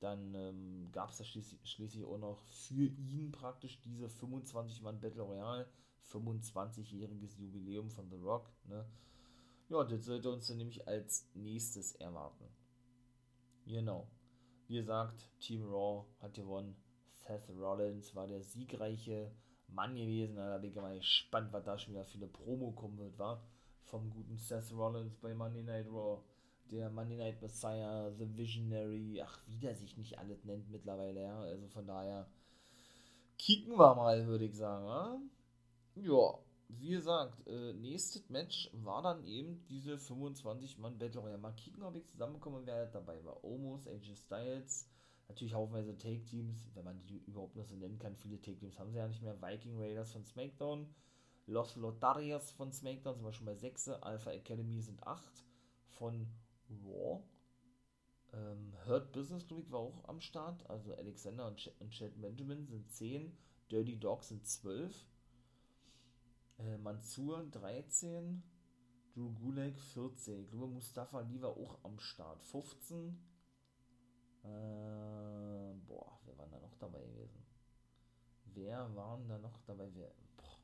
dann 0.00 0.34
ähm, 0.34 0.88
gab 0.90 1.10
es 1.10 1.18
da 1.18 1.22
schließlich, 1.22 1.60
schließlich 1.62 2.04
auch 2.04 2.18
noch 2.18 2.42
für 2.42 2.86
ihn 2.86 3.30
praktisch 3.30 3.80
diese 3.82 4.08
25 4.08 4.82
Mann 4.82 5.00
Battle 5.00 5.22
Royale, 5.22 5.68
25-jähriges 6.10 7.38
Jubiläum 7.38 7.88
von 7.88 8.10
The 8.10 8.16
Rock, 8.16 8.50
ne? 8.64 8.84
Ja, 9.68 9.84
das 9.84 10.06
sollte 10.06 10.32
uns 10.32 10.48
dann 10.48 10.56
nämlich 10.56 10.88
als 10.88 11.30
nächstes 11.34 11.92
erwarten. 11.92 12.48
Genau. 13.64 14.08
Wie 14.66 14.74
gesagt, 14.74 15.30
Team 15.38 15.62
Raw 15.62 16.04
hat 16.20 16.34
gewonnen. 16.34 16.83
Seth 17.26 17.48
Rollins 17.50 18.14
war 18.14 18.26
der 18.26 18.42
siegreiche 18.42 19.30
Mann 19.68 19.94
gewesen. 19.94 20.36
Da 20.36 20.58
bin 20.58 20.70
ich 20.70 20.76
mal 20.76 20.96
gespannt, 20.96 21.52
was 21.52 21.64
da 21.64 21.78
schon 21.78 21.94
wieder 21.94 22.04
für 22.04 22.18
eine 22.18 22.28
Promo 22.28 22.72
kommen 22.72 22.98
wird, 22.98 23.18
war 23.18 23.42
vom 23.84 24.10
guten 24.10 24.36
Seth 24.36 24.72
Rollins 24.72 25.16
bei 25.16 25.34
Monday 25.34 25.62
Night 25.62 25.86
Raw. 25.86 26.22
Der 26.70 26.90
Monday 26.90 27.16
Night 27.16 27.42
Messiah, 27.42 28.10
The 28.12 28.36
Visionary, 28.36 29.20
ach, 29.22 29.38
wie 29.46 29.58
der 29.58 29.74
sich 29.74 29.96
nicht 29.96 30.18
alles 30.18 30.44
nennt 30.44 30.70
mittlerweile, 30.70 31.22
ja. 31.22 31.38
Also 31.40 31.68
von 31.68 31.86
daher 31.86 32.26
kicken 33.36 33.76
wir 33.76 33.94
mal, 33.94 34.26
würde 34.26 34.46
ich 34.46 34.56
sagen, 34.56 34.86
ja. 34.86 35.20
Ja, 35.96 36.38
wie 36.68 36.88
gesagt, 36.90 37.46
äh, 37.46 37.72
nächstes 37.74 38.28
Match 38.30 38.70
war 38.72 39.02
dann 39.02 39.24
eben 39.24 39.64
diese 39.68 39.96
25-Mann 39.96 40.98
Battle 40.98 41.20
Royale. 41.20 41.38
Mal 41.38 41.52
kicken, 41.52 41.82
ob 41.82 41.94
ich 41.94 42.06
zusammenkomme, 42.06 42.62
wer 42.64 42.86
dabei 42.86 43.22
war. 43.24 43.44
Omos, 43.44 43.86
AJ 43.86 44.16
Styles, 44.16 44.88
natürlich 45.28 45.54
haufenweise 45.54 45.96
Take-Teams, 45.96 46.70
wenn 46.74 46.84
man 46.84 47.04
die 47.06 47.18
überhaupt 47.18 47.56
noch 47.56 47.66
so 47.66 47.76
nennen 47.76 47.98
kann. 47.98 48.16
Viele 48.16 48.40
Take-Teams 48.40 48.78
haben 48.78 48.90
sie 48.90 48.98
ja 48.98 49.08
nicht 49.08 49.22
mehr. 49.22 49.40
Viking 49.40 49.78
Raiders 49.78 50.12
von 50.12 50.24
SmackDown, 50.24 50.86
Los 51.46 51.76
Lotarias 51.76 52.52
von 52.52 52.72
SmackDown 52.72 53.16
sind 53.16 53.24
wir 53.24 53.32
schon 53.32 53.46
bei 53.46 53.54
6. 53.54 53.88
Alpha 53.90 54.30
Academy 54.30 54.80
sind 54.80 55.06
8 55.06 55.44
von 55.90 56.26
Raw. 56.84 57.22
Ähm, 58.32 58.72
Hurt 58.86 59.12
Business, 59.12 59.46
glaube 59.46 59.70
war 59.70 59.80
auch 59.80 60.08
am 60.08 60.20
Start. 60.20 60.68
Also 60.68 60.94
Alexander 60.94 61.46
und, 61.46 61.58
Ch 61.58 61.70
und 61.80 61.90
Chad 61.90 62.20
Benjamin 62.20 62.66
sind 62.66 62.90
10. 62.90 63.36
Dirty 63.70 63.98
Dogs 63.98 64.28
sind 64.28 64.46
12. 64.46 65.06
Äh, 66.58 66.78
Mansur 66.78 67.44
13. 67.50 68.42
Drew 69.14 69.32
Gulak 69.32 69.78
14. 69.78 70.40
Ich 70.40 70.50
glaube, 70.50 70.66
Mustafa 70.68 71.18
Ali 71.18 71.40
war 71.40 71.56
auch 71.56 71.78
am 71.84 71.98
Start. 71.98 72.42
15. 72.42 73.16
Äh, 74.44 75.74
boah, 75.86 76.18
wer 76.24 76.38
war 76.38 76.48
da 76.48 76.58
noch 76.60 76.76
dabei 76.78 77.00
gewesen? 77.00 77.42
Wer 78.54 78.94
waren 78.94 79.26
da 79.28 79.38
noch 79.38 79.60
dabei? 79.66 79.88
Wer, 79.94 80.12
boah. 80.36 80.58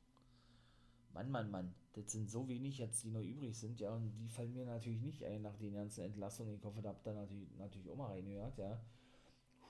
Mann, 1.13 1.31
Mann, 1.31 1.51
Mann. 1.51 1.75
Das 1.93 2.13
sind 2.13 2.31
so 2.31 2.49
wenig 2.49 2.79
jetzt, 2.79 3.03
die 3.03 3.11
noch 3.11 3.23
übrig 3.23 3.59
sind, 3.59 3.81
ja. 3.81 3.93
Und 3.93 4.13
die 4.19 4.29
fallen 4.29 4.55
mir 4.55 4.65
natürlich 4.65 5.01
nicht 5.01 5.25
ein 5.25 5.43
nach 5.43 5.57
den 5.57 5.75
ganzen 5.75 6.05
Entlassungen. 6.05 6.55
Ich 6.55 6.65
hoffe, 6.65 6.83
da 6.83 6.91
habt 6.91 7.07
ihr 7.07 7.15
natürlich, 7.15 7.51
natürlich 7.59 7.91
auch 7.91 7.97
mal 7.97 8.11
reingehört, 8.11 8.59
ja. 8.59 8.81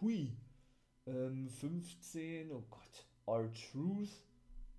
Hui. 0.01 0.37
Ähm, 1.07 1.49
15, 1.49 2.53
oh 2.53 2.65
Gott. 2.69 3.07
Our 3.27 3.51
Truth 3.53 4.23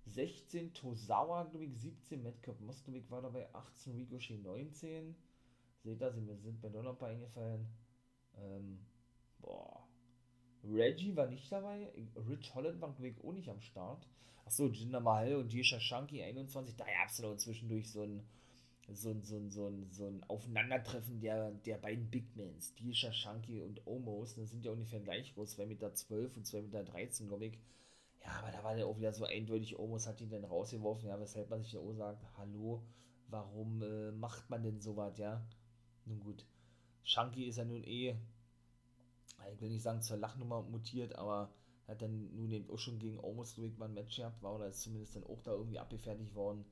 16 0.06 0.74
Tosawa, 0.74 1.44
glaube 1.44 1.64
ich, 1.64 1.78
17 1.78 2.22
Madcap 2.22 2.60
Mostovik 2.60 3.10
war 3.10 3.22
dabei, 3.22 3.52
18 3.54 3.94
Ricochet 3.94 4.42
19. 4.42 5.14
Seht 5.84 6.00
ihr, 6.00 6.26
wir 6.26 6.36
sind 6.36 6.60
bei 6.60 6.68
paar 6.68 7.08
eingefallen. 7.08 7.66
Ähm, 8.36 8.78
boah. 9.42 9.86
Reggie 10.64 11.16
war 11.16 11.26
nicht 11.26 11.50
dabei. 11.50 11.92
Rich 12.28 12.54
Holland 12.54 12.80
war, 12.80 12.92
glaube 12.92 13.08
ich, 13.08 13.24
auch 13.24 13.32
nicht 13.32 13.48
am 13.48 13.60
Start. 13.60 14.06
Achso, 14.44 14.68
Jinder 14.68 15.00
Mahal 15.00 15.36
und 15.36 15.52
Jesha 15.52 15.80
Shanky 15.80 16.22
21. 16.22 16.76
Da 16.76 16.84
gab 16.84 17.08
es 17.08 17.18
noch 17.18 17.36
zwischendurch 17.36 17.90
so 17.90 18.02
ein, 18.02 18.22
so 18.92 19.10
ein, 19.10 19.22
so 19.22 19.36
ein, 19.36 19.50
so 19.50 19.66
ein, 19.66 19.90
so 19.90 20.06
ein 20.06 20.24
Aufeinandertreffen 20.28 21.20
der, 21.20 21.50
der 21.50 21.78
beiden 21.78 22.10
Big 22.10 22.36
Mans. 22.36 22.74
Jesha 22.78 23.12
Shanky 23.12 23.60
und 23.60 23.86
Omos. 23.86 24.34
Das 24.36 24.50
sind 24.50 24.64
ja 24.64 24.70
ungefähr 24.70 25.00
gleich 25.00 25.34
groß. 25.34 25.58
2,12 25.58 25.66
Meter 25.66 25.86
und 25.86 26.46
2,13 26.46 26.62
Meter, 26.62 27.24
glaube 27.26 27.46
ich. 27.46 27.58
Ja, 28.24 28.38
aber 28.38 28.52
da 28.52 28.62
war 28.62 28.76
der 28.76 28.86
auch 28.86 28.98
wieder 28.98 29.12
so 29.12 29.24
eindeutig, 29.24 29.78
Omos 29.78 30.06
hat 30.06 30.20
ihn 30.20 30.30
dann 30.30 30.44
rausgeworfen, 30.44 31.08
ja, 31.08 31.18
weshalb 31.18 31.50
man 31.50 31.62
sich 31.62 31.72
ja 31.72 31.80
auch 31.80 31.92
sagt, 31.92 32.24
hallo, 32.36 32.82
warum 33.28 33.82
äh, 33.82 34.12
macht 34.12 34.48
man 34.48 34.62
denn 34.62 34.80
sowas, 34.80 35.18
ja? 35.18 35.44
Nun 36.04 36.20
gut, 36.20 36.44
Shanky 37.02 37.46
ist 37.46 37.56
ja 37.56 37.64
nun 37.64 37.82
eh, 37.84 38.14
ich 39.52 39.60
will 39.60 39.70
nicht 39.70 39.82
sagen 39.82 40.02
zur 40.02 40.16
Lachnummer 40.16 40.62
mutiert, 40.62 41.16
aber 41.16 41.52
hat 41.86 42.02
dann 42.02 42.34
nun 42.34 42.50
eben 42.50 42.70
auch 42.70 42.78
schon 42.78 42.98
gegen 42.98 43.18
Omos 43.18 43.56
Ludwig 43.56 43.78
mal 43.78 43.86
ein 43.86 43.94
Match 43.94 44.16
gehabt, 44.16 44.42
war 44.42 44.54
oder 44.54 44.68
ist 44.68 44.82
zumindest 44.82 45.16
dann 45.16 45.24
auch 45.24 45.42
da 45.42 45.52
irgendwie 45.52 45.78
abgefertigt 45.78 46.34
worden. 46.34 46.64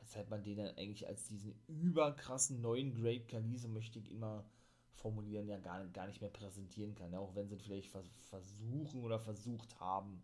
Weshalb 0.00 0.28
man 0.30 0.42
den 0.42 0.58
dann 0.58 0.76
eigentlich 0.76 1.06
als 1.06 1.26
diesen 1.28 1.54
überkrassen 1.66 2.60
neuen 2.60 2.94
Great 2.94 3.28
Kali, 3.28 3.56
so 3.56 3.68
möchte 3.68 3.98
ich 3.98 4.10
immer 4.10 4.44
formulieren, 4.92 5.48
ja 5.48 5.58
gar, 5.58 5.86
gar 5.88 6.06
nicht 6.06 6.20
mehr 6.20 6.30
präsentieren 6.30 6.94
kann. 6.94 7.14
Auch 7.14 7.34
wenn 7.34 7.48
sie 7.48 7.56
vielleicht 7.56 7.88
vers 7.88 8.06
versuchen 8.28 9.02
oder 9.02 9.18
versucht 9.18 9.78
haben. 9.80 10.22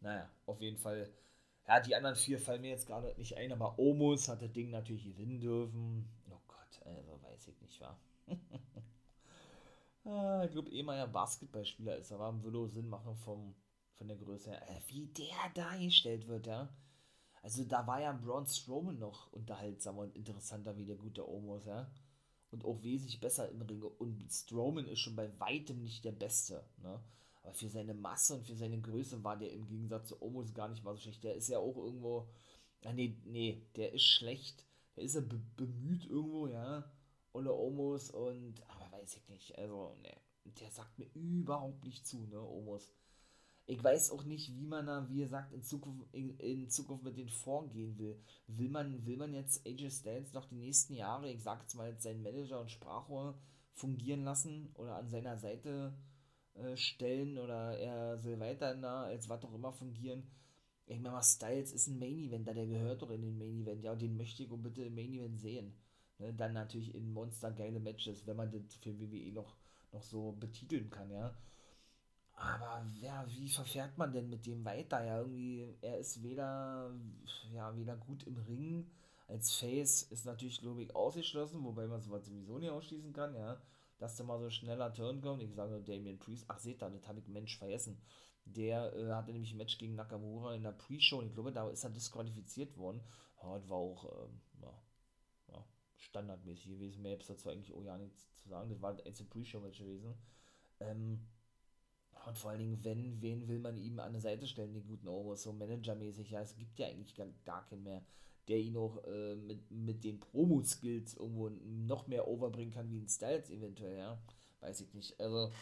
Naja, 0.00 0.28
auf 0.46 0.60
jeden 0.60 0.76
Fall. 0.76 1.10
Ja, 1.66 1.80
die 1.80 1.96
anderen 1.96 2.16
vier 2.16 2.38
fallen 2.38 2.60
mir 2.60 2.70
jetzt 2.70 2.86
gerade 2.86 3.14
nicht 3.18 3.36
ein, 3.36 3.52
aber 3.52 3.78
Omos 3.78 4.28
hat 4.28 4.42
das 4.42 4.52
Ding 4.52 4.70
natürlich 4.70 5.04
gewinnen 5.04 5.40
dürfen. 5.40 6.08
Oh 6.30 6.40
Gott, 6.46 6.86
also 6.86 7.20
weiß 7.22 7.48
ich 7.48 7.60
nicht, 7.60 7.80
wa? 7.80 7.98
ah, 10.06 10.44
ich 10.44 10.52
glaube, 10.52 10.70
ehemaliger 10.70 11.08
Basketballspieler 11.08 11.96
ist, 11.96 12.12
aber 12.12 12.42
würde 12.42 12.68
Sinn 12.68 12.88
machen 12.88 13.16
vom, 13.16 13.54
von 13.94 14.08
der 14.08 14.16
Größe 14.16 14.50
her. 14.50 14.62
Äh, 14.68 14.80
wie 14.88 15.06
der 15.06 15.50
dargestellt 15.54 16.26
wird, 16.28 16.46
ja. 16.46 16.68
Also 17.42 17.64
da 17.64 17.86
war 17.86 18.00
ja 18.00 18.12
Braun 18.12 18.46
Strowman 18.46 18.98
noch 18.98 19.32
unterhaltsamer 19.32 20.02
und 20.02 20.16
interessanter 20.16 20.76
wie 20.76 20.84
der 20.84 20.96
gute 20.96 21.28
Omos, 21.28 21.64
ja 21.66 21.88
und 22.50 22.64
auch 22.64 22.82
wesentlich 22.82 23.20
besser 23.20 23.48
im 23.50 23.62
Ring. 23.62 23.82
Und 23.82 24.24
Strowman 24.30 24.86
ist 24.86 25.00
schon 25.00 25.16
bei 25.16 25.28
weitem 25.38 25.82
nicht 25.82 26.04
der 26.04 26.12
Beste. 26.12 26.64
Ne? 26.82 27.00
Aber 27.42 27.54
für 27.54 27.68
seine 27.68 27.94
Masse 27.94 28.34
und 28.34 28.46
für 28.46 28.56
seine 28.56 28.80
Größe 28.80 29.22
war 29.22 29.36
der 29.36 29.52
im 29.52 29.66
Gegensatz 29.66 30.08
zu 30.08 30.22
Omos 30.22 30.54
gar 30.54 30.68
nicht 30.68 30.84
mal 30.84 30.94
so 30.94 31.00
schlecht. 31.02 31.24
Der 31.24 31.34
ist 31.34 31.48
ja 31.48 31.58
auch 31.58 31.76
irgendwo. 31.76 32.28
Ah, 32.84 32.92
nee, 32.92 33.16
nee, 33.24 33.62
der 33.76 33.92
ist 33.92 34.04
schlecht. 34.04 34.64
Der 34.96 35.04
ist 35.04 35.14
ja 35.14 35.20
be 35.20 35.40
bemüht 35.56 36.06
irgendwo, 36.06 36.46
ja. 36.46 36.90
Oder 37.32 37.54
Omos 37.56 38.10
und. 38.10 38.62
Weiß 38.96 39.16
ich 39.16 39.28
nicht. 39.28 39.58
Also, 39.58 39.94
ne. 40.02 40.14
Der 40.60 40.70
sagt 40.70 40.98
mir 40.98 41.08
überhaupt 41.14 41.82
nicht 41.84 42.06
zu, 42.06 42.18
ne, 42.26 42.40
Omos 42.40 42.88
ich 43.68 43.82
weiß 43.82 44.12
auch 44.12 44.22
nicht, 44.22 44.56
wie 44.56 44.66
man 44.66 44.86
da, 44.86 45.08
wie 45.08 45.18
gesagt, 45.18 45.52
in 45.52 45.62
Zukunft, 45.62 46.06
in, 46.12 46.38
in, 46.38 46.70
Zukunft 46.70 47.04
mit 47.04 47.16
denen 47.16 47.28
vorgehen 47.28 47.98
will. 47.98 48.16
Will 48.46 48.68
man, 48.68 49.04
will 49.04 49.16
man 49.16 49.34
jetzt 49.34 49.66
AJ 49.66 49.90
Styles 49.90 50.32
noch 50.32 50.46
die 50.46 50.56
nächsten 50.56 50.94
Jahre, 50.94 51.30
ich 51.30 51.42
sag 51.42 51.62
jetzt 51.62 51.74
mal, 51.74 51.86
als 51.86 52.04
sein 52.04 52.22
Manager 52.22 52.60
und 52.60 52.70
Sprachrohr 52.70 53.36
fungieren 53.72 54.22
lassen 54.22 54.70
oder 54.74 54.96
an 54.96 55.08
seiner 55.08 55.36
Seite 55.36 55.92
äh, 56.54 56.76
stellen 56.76 57.38
oder 57.38 57.76
er 57.76 58.18
soll 58.18 58.38
weiter 58.38 58.74
da 58.76 59.02
als 59.02 59.28
was 59.28 59.44
auch 59.44 59.54
immer 59.54 59.72
fungieren? 59.72 60.22
Ich 60.86 61.00
meine 61.00 61.16
mal, 61.16 61.22
Styles 61.22 61.72
ist 61.72 61.88
ein 61.88 61.98
Main 61.98 62.18
Event, 62.20 62.46
der 62.46 62.66
gehört 62.66 63.02
doch 63.02 63.10
in 63.10 63.22
den 63.22 63.36
Main 63.36 63.62
Event, 63.62 63.82
ja, 63.82 63.92
und 63.92 64.00
den 64.00 64.16
möchte 64.16 64.44
ich 64.44 64.48
bitte 64.48 64.84
im 64.84 64.94
Main 64.94 65.12
Event 65.12 65.40
sehen. 65.40 65.74
Ne, 66.18 66.32
dann 66.32 66.54
natürlich 66.54 66.94
in 66.94 67.12
Monster 67.12 67.52
geile 67.52 67.80
Matches, 67.80 68.26
wenn 68.26 68.36
man 68.36 68.50
das 68.50 68.74
für 68.76 68.98
WWE 68.98 69.32
noch, 69.32 69.56
noch 69.92 70.02
so 70.02 70.32
betiteln 70.32 70.90
kann, 70.90 71.10
ja. 71.10 71.34
Aber 72.32 72.86
ja, 73.00 73.24
wie 73.28 73.48
verfährt 73.48 73.96
man 73.98 74.12
denn 74.12 74.28
mit 74.28 74.46
dem 74.46 74.64
weiter? 74.64 75.04
Ja, 75.04 75.18
irgendwie, 75.20 75.74
er 75.80 75.98
ist 75.98 76.22
weder, 76.22 76.90
ja, 77.52 77.74
weder 77.76 77.96
gut 77.96 78.24
im 78.24 78.36
Ring, 78.38 78.90
als 79.28 79.54
Face 79.54 80.02
ist 80.02 80.24
natürlich, 80.24 80.60
glaube 80.60 80.82
ich, 80.82 80.94
ausgeschlossen, 80.94 81.64
wobei 81.64 81.86
man 81.86 82.00
sowas 82.00 82.26
sowieso 82.26 82.58
nicht 82.58 82.70
ausschließen 82.70 83.12
kann, 83.12 83.34
ja. 83.34 83.60
Dass 83.98 84.16
da 84.16 84.24
mal 84.24 84.38
so 84.38 84.50
schneller 84.50 84.92
Turn 84.92 85.20
kommt. 85.22 85.42
Ich 85.42 85.54
sage 85.54 85.80
Damien 85.82 86.18
Priest. 86.18 86.44
Ach, 86.48 86.58
seht 86.58 86.82
ihr, 86.82 86.90
das 86.90 87.08
habe 87.08 87.18
ich 87.18 87.28
Mensch 87.28 87.56
vergessen. 87.56 87.98
Der 88.44 88.94
äh, 88.94 89.10
hatte 89.12 89.32
nämlich 89.32 89.52
ein 89.52 89.56
Match 89.56 89.78
gegen 89.78 89.94
Nakamura 89.96 90.54
in 90.54 90.62
der 90.62 90.72
Pre-Show 90.72 91.22
ich 91.22 91.32
glaube, 91.34 91.50
da 91.50 91.68
ist 91.70 91.82
er 91.82 91.90
disqualifiziert 91.90 92.76
worden. 92.76 93.00
Ja, 93.42 93.58
das 93.58 93.68
war 93.68 93.78
auch, 93.78 94.04
ähm, 94.04 94.40
ja, 94.62 94.72
standardmäßig 95.98 96.68
gewesen. 96.68 97.02
Mehr 97.02 97.12
habe 97.12 97.24
dazu 97.26 97.48
eigentlich 97.48 97.72
auch 97.72 97.82
ja 97.82 97.96
nichts 97.98 98.34
zu 98.36 98.48
sagen. 98.48 98.70
Das 98.70 98.80
war 98.82 98.96
ein 98.96 99.28
Pre-Show-Match 99.30 99.78
gewesen. 99.78 100.14
Ähm, 100.80 101.20
und 102.26 102.38
vor 102.38 102.50
allen 102.50 102.60
Dingen, 102.60 102.84
wenn, 102.84 103.22
wen 103.22 103.46
will 103.46 103.60
man 103.60 103.76
ihm 103.76 104.00
an 104.00 104.12
die 104.12 104.20
Seite 104.20 104.46
stellen, 104.46 104.74
den 104.74 104.86
guten 104.86 105.08
Omos, 105.08 105.42
so 105.42 105.52
managermäßig? 105.52 106.30
Ja, 106.30 106.40
es 106.40 106.56
gibt 106.56 106.78
ja 106.78 106.88
eigentlich 106.88 107.14
gar, 107.14 107.28
gar 107.44 107.64
keinen 107.66 107.84
mehr, 107.84 108.04
der 108.48 108.58
ihn 108.58 108.76
auch 108.76 109.04
äh, 109.04 109.36
mit, 109.36 109.70
mit 109.70 110.04
den 110.04 110.18
Promo-Skills 110.18 111.14
irgendwo 111.14 111.48
noch 111.48 112.08
mehr 112.08 112.26
overbringen 112.26 112.74
kann 112.74 112.90
wie 112.90 112.98
ein 112.98 113.08
Styles 113.08 113.50
eventuell, 113.50 113.96
ja. 113.96 114.18
Weiß 114.60 114.80
ich 114.80 114.92
nicht. 114.94 115.20
Also, 115.20 115.52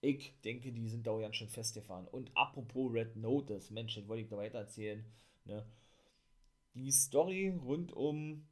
ich 0.00 0.40
denke, 0.42 0.72
die 0.72 0.88
sind 0.88 1.06
da 1.06 1.18
ganz 1.18 1.36
schön 1.36 1.48
festgefahren. 1.48 2.06
Und 2.06 2.30
apropos 2.34 2.92
Red 2.92 3.16
Notice, 3.16 3.70
Mensch, 3.70 3.96
das 3.96 4.08
wollte 4.08 4.22
ich 4.22 4.28
da 4.28 4.36
weiter 4.36 4.58
erzählen. 4.58 5.04
Ne? 5.44 5.66
Die 6.74 6.92
Story 6.92 7.48
rund 7.50 7.92
um 7.92 8.46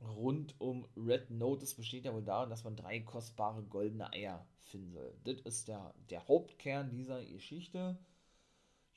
rund 0.00 0.54
um 0.60 0.86
Red 0.96 1.30
Notice 1.30 1.74
besteht 1.74 2.04
ja 2.04 2.14
wohl 2.14 2.22
darin, 2.22 2.50
dass 2.50 2.64
man 2.64 2.76
drei 2.76 3.00
kostbare 3.00 3.62
goldene 3.62 4.12
Eier 4.12 4.46
finden 4.58 4.92
soll. 4.92 5.14
Das 5.24 5.40
ist 5.40 5.68
der, 5.68 5.94
der 6.10 6.26
Hauptkern 6.28 6.90
dieser 6.90 7.24
Geschichte. 7.24 7.98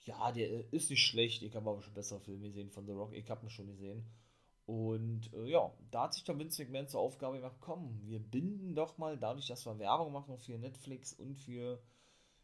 Ja, 0.05 0.31
der 0.31 0.71
ist 0.73 0.89
nicht 0.89 1.05
schlecht. 1.05 1.43
Ich 1.43 1.55
habe 1.55 1.69
aber 1.69 1.81
schon 1.81 1.93
bessere 1.93 2.19
Filme 2.19 2.47
gesehen 2.47 2.69
von 2.71 2.85
The 2.85 2.93
Rock. 2.93 3.13
Ich 3.13 3.29
habe 3.29 3.45
ihn 3.45 3.49
schon 3.49 3.67
gesehen. 3.67 4.03
Und 4.65 5.33
äh, 5.33 5.49
ja, 5.49 5.71
da 5.89 6.03
hat 6.03 6.13
sich 6.13 6.23
der 6.23 6.37
Vince 6.37 6.63
McMahon 6.63 6.87
zur 6.87 7.01
Aufgabe 7.01 7.37
gemacht, 7.37 7.57
komm, 7.59 7.99
wir 8.03 8.19
binden 8.19 8.75
doch 8.75 8.97
mal, 8.97 9.17
dadurch, 9.17 9.47
dass 9.47 9.65
wir 9.65 9.79
Werbung 9.79 10.13
machen 10.13 10.37
für 10.37 10.57
Netflix 10.57 11.13
und 11.13 11.35
für 11.35 11.81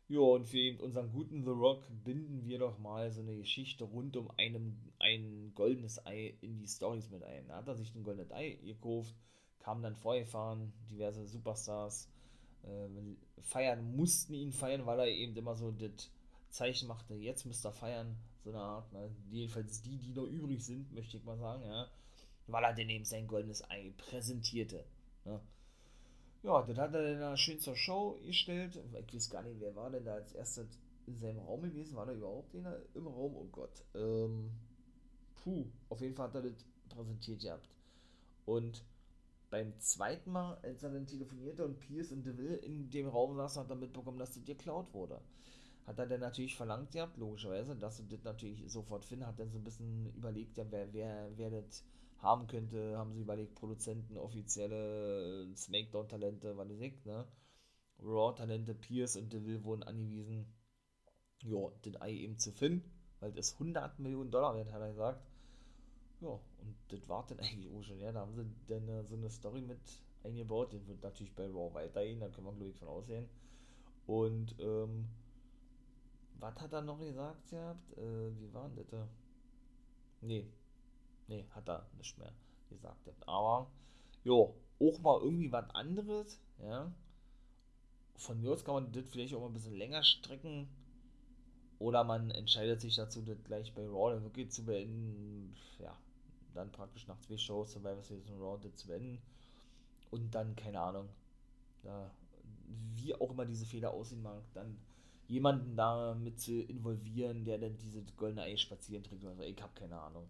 ja, 0.10 0.20
und 0.20 0.46
für 0.48 0.82
unseren 0.82 1.12
guten 1.12 1.44
The 1.44 1.52
Rock 1.52 1.84
binden 2.06 2.46
wir 2.46 2.60
doch 2.60 2.78
mal 2.80 3.12
so 3.12 3.22
eine 3.22 3.36
Geschichte 3.36 3.84
rund 3.84 4.16
um 4.16 4.32
einem, 4.38 4.78
ein 5.00 5.52
goldenes 5.54 6.06
Ei 6.06 6.36
in 6.42 6.58
die 6.58 6.68
Stories 6.68 7.10
mit 7.10 7.24
ein. 7.24 7.48
Da 7.48 7.58
hat 7.58 7.68
er 7.68 7.76
sich 7.76 7.94
ein 7.94 8.04
goldenes 8.04 8.32
Ei 8.32 8.58
gekauft, 8.64 9.14
kam 9.60 9.82
dann 9.82 9.96
vorgefahren, 9.96 10.72
diverse 10.90 11.26
Superstars, 11.26 12.10
äh, 12.64 13.42
feiern, 13.42 13.96
mussten 13.96 14.34
ihn 14.34 14.54
feiern, 14.54 14.86
weil 14.86 15.00
er 15.00 15.08
eben 15.08 15.36
immer 15.36 15.56
so 15.56 15.72
das 15.72 16.10
Zeichen 16.50 16.88
machte, 16.88 17.14
jetzt 17.14 17.46
müsst 17.46 17.66
ihr 17.66 17.74
feiern, 17.74 18.16
so 18.44 18.50
eine 18.52 18.60
Art, 18.60 18.94
ne? 18.94 19.12
jedenfalls 19.30 19.82
die, 19.82 19.98
die 19.98 20.14
noch 20.14 20.26
übrig 20.26 20.64
sind, 20.64 20.94
möchte 20.94 21.18
ich 21.18 21.24
mal 21.26 21.38
sagen, 21.38 21.64
ja, 21.64 21.88
weil 22.48 22.64
er 22.64 22.74
denn 22.74 22.90
eben 22.90 23.04
sein 23.04 23.28
goldenes 23.28 23.70
Ei 23.70 23.94
präsentierte. 23.98 24.86
Ne? 25.26 25.42
Ja, 26.48 26.62
das 26.62 26.78
hat 26.78 26.94
er 26.94 27.20
dann 27.20 27.36
schön 27.36 27.60
zur 27.60 27.76
Show 27.76 28.18
gestellt. 28.26 28.80
Ich 28.86 29.14
weiß 29.14 29.30
gar 29.30 29.44
nicht, 29.44 29.60
wer 29.60 29.76
war 29.76 29.90
denn 29.90 30.06
da 30.06 30.14
als 30.14 30.32
erstes 30.32 30.80
in 31.06 31.20
seinem 31.20 31.40
Raum 31.40 31.62
gewesen? 31.62 31.98
War 31.98 32.06
da 32.06 32.14
überhaupt 32.14 32.56
einer 32.56 32.80
im 32.94 33.06
Raum? 33.06 33.36
Oh 33.36 33.50
Gott. 33.52 33.84
Ähm, 33.94 34.52
puh, 35.44 35.66
auf 35.90 36.00
jeden 36.00 36.16
Fall 36.16 36.30
hat 36.30 36.36
er 36.36 36.44
das 36.44 36.66
präsentiert 36.88 37.42
gehabt. 37.42 37.68
Und 38.46 38.86
beim 39.50 39.78
zweiten 39.80 40.32
Mal, 40.32 40.58
als 40.64 40.84
er 40.84 40.92
dann 40.92 41.06
telefonierte 41.06 41.66
und 41.66 41.82
Pierce 41.82 42.14
und 42.14 42.26
DeVille 42.26 42.56
in 42.56 42.90
dem 42.92 43.10
Raum 43.10 43.36
saßen, 43.36 43.64
hat 43.64 43.70
er 43.70 43.76
mitbekommen, 43.76 44.18
dass 44.18 44.34
das 44.34 44.46
geklaut 44.46 44.94
wurde. 44.94 45.20
Hat 45.86 46.00
er 46.00 46.08
dann 46.08 46.22
natürlich 46.22 46.56
verlangt 46.56 46.92
gehabt, 46.94 47.18
logischerweise, 47.18 47.76
dass 47.76 47.98
das 48.08 48.24
natürlich 48.24 48.64
sofort 48.72 49.04
findet, 49.04 49.28
hat 49.28 49.40
dann 49.42 49.52
so 49.52 49.58
ein 49.58 49.66
bisschen 49.66 50.14
überlegt, 50.16 50.56
ja, 50.56 50.64
wer, 50.70 50.94
wer, 50.94 51.30
wer 51.36 51.50
das 51.50 51.84
haben 52.20 52.48
könnte, 52.48 52.98
haben 52.98 53.14
sie 53.14 53.22
überlegt, 53.22 53.56
Produzenten, 53.56 54.18
offizielle 54.18 55.56
Smackdown-Talente, 55.56 56.58
was 56.58 56.70
ich, 56.70 57.06
ne? 57.06 57.28
Raw-Talente, 58.00 58.76
Pierce 58.76 59.18
und 59.18 59.34
DeVille 59.34 59.64
wurden 59.64 59.84
angewiesen, 59.84 60.54
ja, 61.44 61.70
den 61.86 62.02
Ei 62.02 62.14
eben 62.14 62.38
zu 62.38 62.52
finden, 62.52 62.92
weil 63.20 63.32
das 63.34 63.54
100 63.54 64.00
Millionen 64.00 64.32
Dollar 64.32 64.56
wert, 64.56 64.72
hat 64.72 64.82
er 64.82 64.90
gesagt. 64.90 65.28
Ja, 66.22 66.30
und 66.30 66.76
das 66.90 67.08
war 67.08 67.26
dann 67.28 67.40
eigentlich 67.42 67.72
auch 67.72 67.84
schon, 67.84 68.00
ja, 68.00 68.12
da 68.12 68.22
haben 68.22 68.36
sie 68.36 68.46
dann 68.68 68.88
äh, 68.88 69.04
so 69.06 69.16
eine 69.16 69.30
Story 69.30 69.62
mit 69.62 69.80
eingebaut, 70.24 70.74
den 70.74 70.88
wird 70.88 71.02
natürlich 71.04 71.34
bei 71.36 71.46
Raw 71.48 71.74
weitergehen, 71.74 72.20
da 72.20 72.30
können 72.30 72.48
wir 72.48 72.54
glaube 72.54 72.72
ich 72.72 72.78
von 72.78 72.88
aussehen. 72.88 73.30
Und, 74.06 74.56
ähm, 74.60 75.08
was 76.40 76.56
hat 76.62 76.74
er 76.74 76.82
noch 76.82 77.00
gesagt 77.00 77.50
gehabt? 77.50 77.98
Äh, 77.98 78.40
wie 78.40 78.54
war 78.54 78.70
denn 78.70 78.86
das? 78.90 79.10
Nee, 80.22 80.48
nee, 81.28 81.46
hat 81.52 81.70
er 81.70 81.88
nicht 81.98 82.18
mehr 82.18 82.34
gesagt. 82.70 83.08
Aber, 83.28 83.70
jo, 84.24 84.56
auch 84.80 85.00
mal 85.00 85.22
irgendwie 85.22 85.52
was 85.52 85.70
anderes, 85.72 86.40
ja. 86.62 86.92
Von 88.16 88.42
mir 88.42 88.52
aus 88.52 88.66
kann 88.66 88.76
man 88.76 88.92
das 88.92 89.10
vielleicht 89.10 89.36
auch 89.36 89.42
mal 89.42 89.48
ein 89.48 89.54
bisschen 89.54 89.76
länger 89.76 90.04
strecken. 90.04 90.68
Oder 91.80 92.04
man 92.04 92.32
entscheidet 92.32 92.82
sich 92.82 92.96
dazu, 92.96 93.22
das 93.22 93.44
gleich 93.44 93.74
bei 93.76 93.86
Raw 93.86 94.14
dann 94.14 94.24
wirklich 94.24 94.50
zu 94.52 94.66
beenden. 94.66 95.56
Ja, 95.80 95.96
dann 96.56 96.72
praktisch 96.72 97.08
nach 97.08 97.20
zwei 97.20 97.38
Shows 97.38 97.74
Survivor 97.74 98.02
Series 98.02 98.30
und 98.30 98.42
Raw 98.42 98.58
das 98.62 98.76
zu 98.76 98.88
beenden. 98.88 99.22
Und 100.10 100.34
dann, 100.34 100.56
keine 100.56 100.80
Ahnung, 100.80 101.10
da, 101.84 102.10
wie 102.96 103.14
auch 103.14 103.30
immer 103.30 103.46
diese 103.46 103.66
Fehler 103.66 103.92
aussehen 103.92 104.24
mag, 104.24 104.42
dann 104.54 104.80
jemanden 105.28 105.76
da 105.76 106.16
mit 106.16 106.40
zu 106.40 106.62
involvieren, 106.62 107.46
der 107.46 107.60
dann 107.60 107.78
diese 107.78 108.02
goldene 108.16 108.44
Ei 108.44 108.58
spazieren 108.58 109.04
trägt. 109.04 109.26
Also 109.26 109.44
ich 109.44 109.62
habe 109.62 109.74
keine 109.76 110.00
Ahnung. 110.00 110.28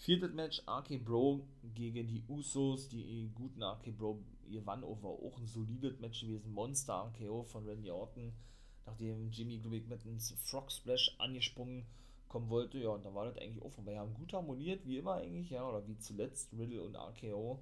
Viertes 0.00 0.32
Match, 0.32 0.62
RK 0.68 1.04
Bro 1.04 1.44
gegen 1.74 2.06
die 2.06 2.22
Usos, 2.28 2.88
die 2.88 3.32
guten 3.34 3.64
RK 3.64 3.90
Bro 3.90 4.22
gewann 4.48 4.84
over. 4.84 5.08
Auch 5.08 5.36
ein 5.38 5.48
solides 5.48 5.98
Match 5.98 6.20
gewesen. 6.20 6.52
Monster 6.52 7.12
RKO 7.12 7.42
von 7.42 7.66
Randy 7.66 7.90
Orton. 7.90 8.32
Nachdem 8.86 9.28
Jimmy, 9.32 9.58
glaube 9.58 9.80
mit 9.80 10.06
einem 10.06 10.20
Frog 10.20 10.70
Splash 10.70 11.16
angesprungen 11.18 11.84
kommen 12.28 12.48
wollte. 12.48 12.78
Ja, 12.78 12.90
und 12.90 13.04
da 13.04 13.12
war 13.12 13.24
das 13.26 13.38
eigentlich 13.38 13.60
auch 13.60 13.72
vorbei. 13.72 13.98
Haben 13.98 14.14
gut 14.14 14.32
harmoniert, 14.32 14.86
wie 14.86 14.98
immer 14.98 15.14
eigentlich, 15.14 15.50
ja. 15.50 15.68
Oder 15.68 15.86
wie 15.88 15.98
zuletzt 15.98 16.52
Riddle 16.52 16.80
und 16.80 16.94
RKO. 16.94 17.58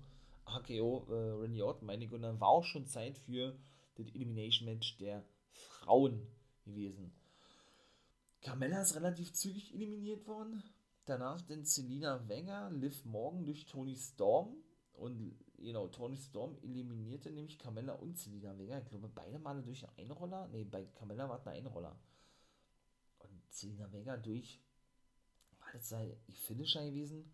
RKO, 0.46 1.06
äh, 1.08 1.40
Randy 1.40 1.62
Orton, 1.62 1.86
meine 1.86 2.04
ich. 2.04 2.12
Und 2.12 2.20
dann 2.20 2.38
war 2.38 2.48
auch 2.48 2.64
schon 2.64 2.86
Zeit 2.86 3.16
für 3.16 3.56
das 3.94 4.08
Elimination 4.14 4.66
Match 4.66 4.98
der 4.98 5.24
Frauen 5.52 6.20
gewesen. 6.66 7.12
Carmella 8.42 8.82
ist 8.82 8.94
relativ 8.94 9.32
zügig 9.32 9.74
eliminiert 9.74 10.26
worden. 10.26 10.62
Danach 11.06 11.40
dann 11.42 11.64
Selina 11.64 12.28
Wenger, 12.28 12.70
Liv 12.72 13.04
Morgan 13.04 13.44
durch 13.44 13.64
Tony 13.66 13.96
Storm. 13.96 14.56
Und 14.94 15.38
genau, 15.56 15.86
Tony 15.86 16.16
Storm 16.16 16.56
eliminierte 16.62 17.30
nämlich 17.30 17.58
Carmella 17.58 17.94
und 17.94 18.18
Selina 18.18 18.58
Wenger. 18.58 18.82
Ich 18.82 18.88
glaube, 18.88 19.08
beide 19.14 19.38
Male 19.38 19.62
durch 19.62 19.88
einen 19.88 20.10
Einroller. 20.10 20.48
Ne, 20.48 20.64
bei 20.64 20.84
Carmella 20.84 21.28
war 21.28 21.38
es 21.38 21.46
ein 21.46 21.56
Einroller. 21.56 21.96
Und 23.20 23.52
Selina 23.52 23.90
Wenger 23.92 24.18
durch, 24.18 24.60
war 25.60 25.68
das 25.72 25.88
sei 25.88 26.16
Finisher 26.46 26.84
gewesen? 26.84 27.32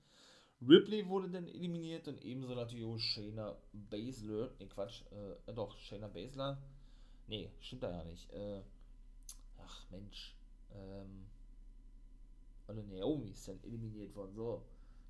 Ripley 0.61 1.09
wurde 1.09 1.31
dann 1.31 1.49
eliminiert 1.49 2.07
und 2.09 2.23
ebenso 2.23 2.55
natürlich 2.55 2.85
auch 2.85 2.99
Shayna 2.99 3.57
Baszler. 3.73 4.51
Ne, 4.59 4.69
Quatsch, 4.69 5.03
äh, 5.47 5.53
doch, 5.55 5.79
Shayna 5.79 6.09
Baszler. 6.09 6.63
Ne, 7.27 7.51
stimmt 7.61 7.85
da 7.85 7.91
ja 7.91 8.05
nicht. 8.05 8.31
Äh, 8.33 8.63
ach 9.57 9.91
Mensch, 9.91 10.37
ähm, 10.73 11.27
oder 12.69 12.83
Naomi 12.83 13.31
ist 13.31 13.49
dann 13.49 13.63
eliminiert 13.65 14.15
worden, 14.15 14.35
so. 14.35 14.63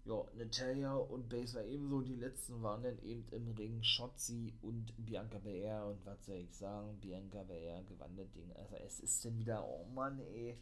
Ja, 0.04 0.24
Natalia 0.34 0.94
und 0.96 1.28
Base 1.28 1.54
war 1.54 1.64
ebenso, 1.64 2.00
die 2.00 2.16
letzten 2.16 2.60
waren 2.60 2.82
dann 2.82 2.98
eben 3.04 3.24
im 3.30 3.52
Ring 3.52 3.80
Shotzi 3.84 4.52
und 4.60 4.92
Bianca 4.96 5.38
Belair 5.38 5.86
und 5.86 6.04
was 6.04 6.26
soll 6.26 6.38
ich 6.38 6.52
sagen, 6.52 6.98
Bianca 7.00 7.44
Belair 7.44 7.84
gewann 7.84 8.16
das 8.16 8.32
Ding. 8.32 8.50
Also 8.56 8.74
es 8.84 8.98
ist 8.98 9.24
dann 9.24 9.38
wieder, 9.38 9.64
oh 9.64 9.84
Mann, 9.94 10.18
ey, 10.18 10.58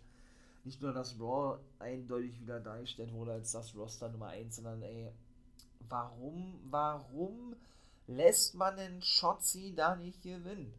nicht 0.65 0.83
nur, 0.83 0.93
dass 0.93 1.19
Raw 1.19 1.59
eindeutig 1.79 2.39
wieder 2.39 2.61
dargestellt 2.61 3.15
wurde 3.15 3.33
als 3.33 3.53
das 3.53 3.75
Roster 3.75 4.11
Nummer 4.11 4.29
1, 4.29 4.57
sondern 4.57 4.83
ey, 4.83 5.11
warum, 5.89 6.61
warum 6.65 7.57
lässt 8.07 8.55
man 8.55 8.77
den 8.77 9.01
Shotzi 9.01 9.73
da 9.75 9.97
nicht 9.97 10.21
gewinnen? 10.23 10.75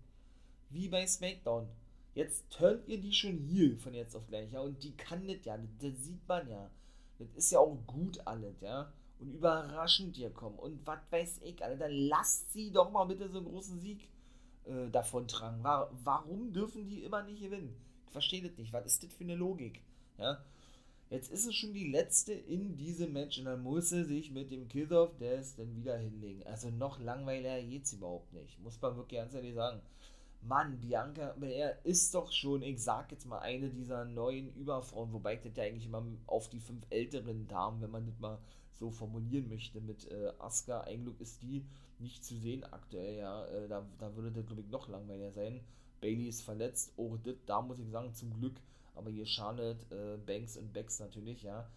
Wie 0.70 0.88
bei 0.88 1.08
SmackDown. 1.08 1.68
Jetzt 2.14 2.50
turnt 2.52 2.88
ihr 2.88 3.00
die 3.00 3.14
schon 3.14 3.38
hier 3.38 3.78
von 3.78 3.94
jetzt 3.94 4.16
auf 4.16 4.28
gleich, 4.28 4.52
ja, 4.52 4.60
und 4.62 4.84
die 4.84 4.96
kann 4.98 5.28
das 5.28 5.46
ja, 5.46 5.58
das, 5.58 5.70
das 5.80 6.04
sieht 6.04 6.28
man 6.28 6.50
ja. 6.50 6.70
Das 7.20 7.30
ist 7.36 7.52
ja 7.52 7.60
auch 7.60 7.78
gut 7.88 8.20
alles, 8.26 8.60
ja. 8.62 8.92
Und 9.20 9.34
überraschend 9.34 10.16
hier 10.16 10.32
kommen. 10.32 10.58
Und 10.58 10.86
was 10.86 11.00
weiß 11.12 11.42
ich, 11.44 11.64
Alter, 11.64 11.88
dann 11.88 11.92
lasst 11.92 12.52
sie 12.52 12.72
doch 12.72 12.92
mal 12.92 13.06
bitte 13.06 13.30
so 13.30 13.38
einen 13.38 13.48
großen 13.48 13.80
Sieg 13.80 14.10
äh, 14.66 14.90
davon 14.90 15.28
tragen. 15.28 15.64
War, 15.64 15.92
warum 16.04 16.52
dürfen 16.52 16.88
die 16.88 17.04
immer 17.04 17.24
nicht 17.24 17.42
gewinnen? 17.42 17.76
Ich 18.08 18.12
verstehe 18.12 18.42
das 18.42 18.58
nicht. 18.58 18.74
Was 18.74 18.86
ist 18.86 19.04
das 19.04 19.14
für 19.14 19.24
eine 19.24 19.36
Logik? 19.36 19.82
Ja. 20.18 20.44
Jetzt 21.12 21.30
ist 21.30 21.46
es 21.46 21.56
schon 21.56 21.74
die 21.74 21.92
letzte 21.92 22.34
in 22.34 22.78
diesem 22.78 23.14
Match 23.14 23.38
und 23.38 23.46
dann 23.46 23.62
muss 23.62 23.92
er 23.92 24.06
sich 24.06 24.32
mit 24.32 24.50
dem 24.50 24.68
of 24.94 25.18
Death 25.18 25.58
dann 25.58 25.76
wieder 25.76 25.98
hinlegen. 25.98 26.42
Also 26.48 26.70
noch 26.70 27.00
langweiliger 27.00 27.62
geht's 27.62 27.94
überhaupt 27.94 28.32
nicht. 28.34 28.58
Muss 28.64 28.82
man 28.82 28.96
wirklich 28.96 29.20
ganz 29.20 29.34
ehrlich 29.34 29.54
sagen. 29.54 29.82
Mann, 30.44 30.80
Bianca 30.80 31.34
Belair 31.34 31.78
ist 31.86 32.14
doch 32.16 32.32
schon, 32.32 32.64
ich 32.64 32.82
sag 32.82 33.12
jetzt 33.12 33.26
mal, 33.26 33.40
eine 33.40 33.70
dieser 33.70 34.06
neuen 34.06 34.54
Überfrauen, 34.56 35.14
wobei 35.14 35.36
ich 35.36 35.42
das 35.42 35.56
ja 35.56 35.64
eigentlich 35.64 35.86
immer 35.86 36.04
auf 36.26 36.50
die 36.50 36.60
fünf 36.60 36.84
älteren 36.90 37.48
Damen, 37.48 37.82
wenn 37.82 37.92
man 37.92 38.06
das 38.06 38.20
mal 38.20 38.40
so 38.74 38.90
formulieren 38.90 39.50
möchte, 39.50 39.80
mit 39.80 40.10
äh, 40.10 40.32
Asuka, 40.40 40.82
eigentlich 40.82 41.20
ist 41.22 41.44
die 41.44 41.64
nicht 42.00 42.26
zu 42.26 42.36
sehen 42.36 42.64
aktuell, 42.64 43.18
ja, 43.18 43.46
äh, 43.46 43.68
da, 43.68 43.86
da 44.00 44.16
würde 44.16 44.32
das, 44.32 44.46
glaube 44.48 44.62
ich, 44.62 44.70
noch 44.70 44.88
langweiliger 44.90 45.32
sein. 45.32 45.62
Bailey 46.02 46.28
ist 46.28 46.42
verletzt, 46.42 46.94
oh, 46.98 47.16
das, 47.24 47.36
da 47.46 47.62
muss 47.62 47.78
ich 47.78 47.90
sagen, 47.92 48.14
zum 48.16 48.34
Glück, 48.34 48.56
aber 48.96 49.12
hier 49.12 49.28
Charlotte, 49.28 49.86
äh, 49.96 50.18
Banks 50.18 50.58
und 50.58 50.74
Becks 50.74 51.00
natürlich, 51.00 51.44
ja, 51.44 51.70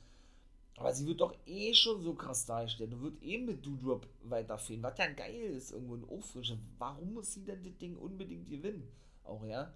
aber 0.77 0.93
sie 0.93 1.07
wird 1.07 1.21
doch 1.21 1.35
eh 1.47 1.73
schon 1.73 2.03
so 2.03 2.15
krass 2.15 2.47
dargestellt 2.47 2.93
und 2.93 3.03
wird 3.03 3.23
eh 3.23 3.39
mit 3.39 3.65
Doudrop 3.65 4.07
weiterfehlen, 4.25 4.83
was 4.83 4.99
ja 4.99 5.07
geil 5.07 5.35
ist, 5.35 5.73
irgendwo 5.73 5.95
ein 5.95 6.09
Auffrische. 6.09 6.59
Warum 6.79 7.15
muss 7.15 7.33
sie 7.33 7.45
denn 7.45 7.63
das 7.63 7.77
Ding 7.79 7.97
unbedingt 7.97 8.49
gewinnen? 8.49 8.89
Auch, 9.23 9.45
ja? 9.45 9.73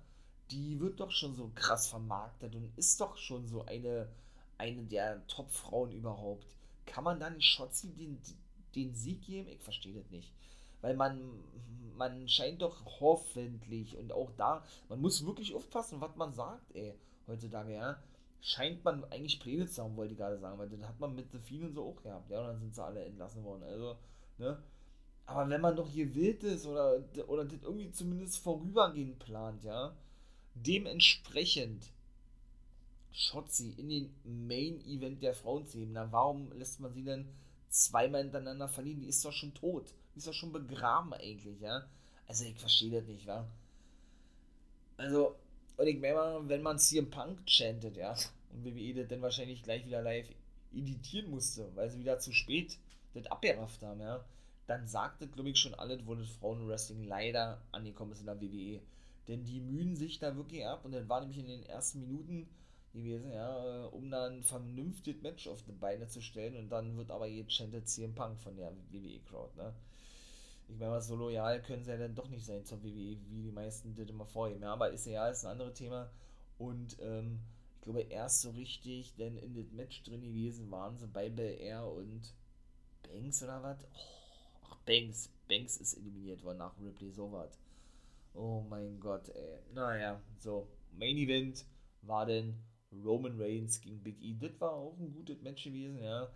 Die 0.50 0.80
wird 0.80 0.98
doch 0.98 1.10
schon 1.10 1.36
so 1.36 1.52
krass 1.54 1.88
vermarktet 1.88 2.54
und 2.54 2.76
ist 2.76 3.00
doch 3.00 3.16
schon 3.16 3.46
so 3.46 3.64
eine, 3.66 4.08
eine 4.56 4.82
der 4.82 5.24
Top-Frauen 5.28 5.92
überhaupt. 5.92 6.46
Kann 6.84 7.04
man 7.04 7.20
dann 7.20 7.40
Schotzi 7.40 7.92
den, 7.92 8.18
den 8.74 8.94
Sieg 8.94 9.22
geben? 9.22 9.48
Ich 9.50 9.60
verstehe 9.60 9.94
das 9.94 10.10
nicht. 10.10 10.32
Weil 10.80 10.96
man, 10.96 11.20
man 11.96 12.28
scheint 12.28 12.62
doch 12.62 13.00
hoffentlich 13.00 13.96
und 13.96 14.10
auch 14.10 14.32
da, 14.36 14.64
man 14.88 15.00
muss 15.00 15.24
wirklich 15.24 15.54
aufpassen, 15.54 16.00
was 16.00 16.16
man 16.16 16.32
sagt, 16.32 16.74
ey, 16.74 16.94
heutzutage, 17.26 17.74
ja 17.74 18.02
scheint 18.40 18.84
man 18.84 19.04
eigentlich 19.04 19.40
Pläne 19.40 19.66
zu 19.66 19.82
haben, 19.82 19.96
wollte 19.96 20.12
ich 20.12 20.18
gerade 20.18 20.38
sagen, 20.38 20.58
weil 20.58 20.68
das 20.68 20.80
hat 20.88 21.00
man 21.00 21.14
mit 21.14 21.30
The 21.32 21.38
vielen 21.38 21.72
so 21.74 21.84
auch 21.84 22.02
gehabt, 22.02 22.30
ja, 22.30 22.40
und 22.40 22.46
dann 22.46 22.60
sind 22.60 22.74
sie 22.74 22.84
alle 22.84 23.04
entlassen 23.04 23.44
worden, 23.44 23.64
also, 23.64 23.96
ne, 24.38 24.62
aber 25.26 25.50
wenn 25.50 25.60
man 25.60 25.76
doch 25.76 25.88
hier 25.88 26.14
wild 26.14 26.42
ist 26.44 26.66
oder, 26.66 27.02
oder 27.26 27.44
das 27.44 27.62
irgendwie 27.62 27.90
zumindest 27.90 28.38
vorübergehend 28.38 29.18
plant, 29.18 29.64
ja, 29.64 29.94
dementsprechend 30.54 31.92
Schotzi 33.12 33.74
in 33.76 33.88
den 33.88 34.14
Main 34.24 34.80
Event 34.86 35.22
der 35.22 35.34
Frauen 35.34 35.66
zu 35.66 35.78
heben, 35.78 35.92
na, 35.92 36.10
warum 36.12 36.52
lässt 36.52 36.80
man 36.80 36.94
sie 36.94 37.04
denn 37.04 37.28
zweimal 37.68 38.22
hintereinander 38.22 38.68
verlieren? 38.68 39.00
Die 39.00 39.08
ist 39.08 39.24
doch 39.24 39.32
schon 39.32 39.52
tot, 39.52 39.92
die 40.14 40.18
ist 40.18 40.28
doch 40.28 40.32
schon 40.32 40.52
begraben 40.52 41.12
eigentlich, 41.12 41.60
ja, 41.60 41.86
also 42.26 42.44
ich 42.44 42.58
verstehe 42.58 42.92
das 42.92 43.06
nicht, 43.06 43.26
wa, 43.26 43.46
also, 44.96 45.36
und 45.78 45.86
ich 45.86 45.98
meine 45.98 46.40
wenn 46.48 46.62
man 46.62 46.78
CM 46.78 47.08
Punk 47.10 47.46
chantet, 47.46 47.96
ja, 47.96 48.14
und 48.52 48.64
WWE 48.64 48.94
das 48.94 49.08
dann 49.08 49.22
wahrscheinlich 49.22 49.62
gleich 49.62 49.86
wieder 49.86 50.02
live 50.02 50.28
editieren 50.72 51.30
musste, 51.30 51.74
weil 51.74 51.88
sie 51.90 52.00
wieder 52.00 52.18
zu 52.18 52.32
spät 52.32 52.76
das 53.14 53.26
abgerafft 53.26 53.82
haben, 53.82 54.00
ja, 54.00 54.24
dann 54.66 54.86
sagte, 54.86 55.26
glaube 55.28 55.50
ich, 55.50 55.58
schon 55.58 55.74
alles, 55.74 56.06
wo 56.06 56.14
das 56.14 56.28
Frauenwrestling 56.28 57.04
leider 57.04 57.62
angekommen 57.72 58.12
ist 58.12 58.20
in 58.20 58.26
der 58.26 58.40
WWE. 58.40 58.80
Denn 59.26 59.44
die 59.44 59.60
mühen 59.60 59.96
sich 59.96 60.18
da 60.18 60.36
wirklich 60.36 60.66
ab 60.66 60.84
und 60.84 60.92
dann 60.92 61.08
war 61.08 61.20
nämlich 61.20 61.38
in 61.38 61.46
den 61.46 61.62
ersten 61.64 62.00
Minuten 62.00 62.48
gewesen, 62.92 63.32
ja, 63.32 63.86
um 63.86 64.10
dann 64.10 64.38
ein 64.38 64.42
vernünftiges 64.42 65.22
Match 65.22 65.46
auf 65.46 65.62
die 65.62 65.72
Beine 65.72 66.08
zu 66.08 66.20
stellen 66.20 66.56
und 66.56 66.70
dann 66.70 66.96
wird 66.96 67.10
aber 67.10 67.28
gechantet 67.28 67.88
CM 67.88 68.14
Punk 68.14 68.40
von 68.40 68.56
der 68.56 68.72
WWE-Crowd, 68.90 69.56
ne? 69.56 69.74
Ich 70.68 70.78
meine, 70.78 71.00
so 71.00 71.16
loyal 71.16 71.62
können 71.62 71.82
sie 71.84 71.90
ja 71.90 71.96
dann 71.96 72.14
doch 72.14 72.28
nicht 72.28 72.44
sein 72.44 72.64
zur 72.64 72.82
WWE, 72.82 73.16
wie 73.28 73.42
die 73.42 73.50
meisten 73.52 73.94
das 73.94 74.08
immer 74.08 74.26
vorgeben, 74.26 74.62
ja, 74.62 74.72
aber 74.72 74.90
ist 74.90 75.06
ja 75.06 75.28
ist 75.28 75.44
ein 75.44 75.52
anderes 75.52 75.74
Thema 75.74 76.10
und 76.58 76.96
ähm, 77.00 77.40
ich 77.76 77.82
glaube 77.82 78.00
erst 78.02 78.42
so 78.42 78.50
richtig, 78.50 79.14
denn 79.16 79.36
in 79.38 79.54
das 79.54 79.70
Match 79.72 80.02
drin 80.02 80.20
gewesen 80.22 80.70
waren 80.70 80.98
sie 80.98 81.06
bei 81.06 81.30
Bel 81.30 81.58
Air 81.58 81.86
und 81.90 82.34
Banks 83.02 83.42
oder 83.42 83.62
was? 83.62 83.78
Oh, 83.82 84.66
ach, 84.70 84.76
Banks, 84.84 85.30
Banks 85.48 85.78
ist 85.78 85.94
eliminiert 85.94 86.42
worden 86.44 86.58
nach 86.58 86.78
Ripley, 86.80 87.10
so 87.10 87.32
was. 87.32 87.58
Oh 88.34 88.62
mein 88.68 89.00
Gott, 89.00 89.28
ey. 89.30 89.58
Naja, 89.74 90.20
so, 90.38 90.68
Main 90.92 91.16
Event 91.16 91.64
war 92.02 92.26
denn 92.26 92.62
Roman 93.04 93.40
Reigns 93.40 93.80
gegen 93.80 94.02
Big 94.02 94.20
E. 94.22 94.34
Das 94.34 94.60
war 94.60 94.72
auch 94.72 94.98
ein 94.98 95.12
gutes 95.12 95.40
Match 95.42 95.64
gewesen, 95.64 96.02
ja. 96.02 96.28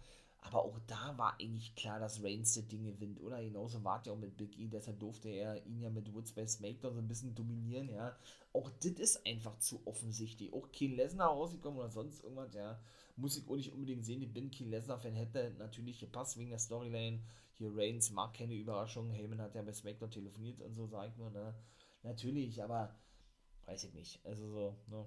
Aber 0.45 0.65
auch 0.65 0.79
da 0.89 1.17
war 1.17 1.35
eigentlich 1.41 1.75
klar, 1.77 2.01
dass 2.01 2.23
Reigns 2.23 2.55
das 2.55 2.67
Ding 2.67 2.85
gewinnt, 2.85 3.21
oder? 3.21 3.41
Genauso 3.41 3.83
war 3.85 4.03
ja 4.05 4.13
auch 4.13 4.19
mit 4.19 4.37
Big 4.37 4.59
E, 4.59 4.67
deshalb 4.67 4.99
durfte 4.99 5.29
er 5.29 5.65
ihn 5.67 5.81
ja 5.81 5.89
mit 5.89 6.13
Woods 6.13 6.33
bei 6.33 6.47
SmackDown 6.47 6.95
so 6.95 7.01
ein 7.01 7.09
bisschen 7.09 7.35
dominieren, 7.35 7.89
ja. 7.89 8.17
Auch 8.53 8.69
das 8.81 8.93
ist 8.93 9.27
einfach 9.27 9.59
zu 9.61 9.81
offensichtlich. 9.87 10.53
Auch 10.53 10.71
Ken 10.73 10.97
Lesnar 10.97 11.29
rausgekommen 11.29 11.79
oder 11.79 11.89
sonst 11.89 12.23
irgendwas, 12.25 12.53
ja. 12.55 12.79
Muss 13.17 13.37
ich 13.37 13.49
auch 13.49 13.57
nicht 13.57 13.73
unbedingt 13.73 14.05
sehen. 14.05 14.21
Ich 14.21 14.33
bin 14.33 14.51
Ken 14.51 14.71
Lesnar-Fan, 14.71 15.15
hätte 15.15 15.55
natürlich 15.59 16.01
gepasst 16.01 16.37
wegen 16.37 16.51
der 16.51 16.59
Storyline. 16.59 17.21
Hier 17.55 17.71
Reigns 17.75 18.11
mag 18.11 18.35
keine 18.35 18.55
Überraschung. 18.55 19.11
Heyman 19.11 19.41
hat 19.41 19.55
ja 19.55 19.63
bei 19.63 19.73
SmackDown 19.73 20.11
telefoniert 20.11 20.61
und 20.61 20.75
so, 20.75 20.87
sag 20.87 21.09
ich 21.09 21.17
nur, 21.17 21.31
ne. 21.31 21.55
Natürlich, 22.03 22.63
aber 22.63 22.95
weiß 23.67 23.85
ich 23.85 23.95
nicht. 23.95 24.27
Also 24.27 24.51
so, 24.51 24.77
ne 24.89 25.07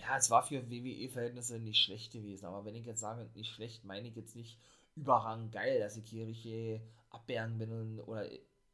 ja, 0.00 0.16
es 0.16 0.30
war 0.30 0.42
für 0.42 0.70
WWE-Verhältnisse 0.70 1.58
nicht 1.58 1.80
schlecht 1.82 2.12
gewesen, 2.12 2.46
aber 2.46 2.64
wenn 2.64 2.74
ich 2.74 2.86
jetzt 2.86 3.00
sage, 3.00 3.28
nicht 3.34 3.50
schlecht, 3.52 3.84
meine 3.84 4.08
ich 4.08 4.16
jetzt 4.16 4.36
nicht 4.36 4.58
überragend 4.94 5.52
geil, 5.52 5.80
dass 5.80 5.96
ich 5.96 6.08
hier 6.08 6.26
richtig 6.26 6.80
abbergen 7.10 7.58
bin 7.58 8.00
oder, 8.00 8.28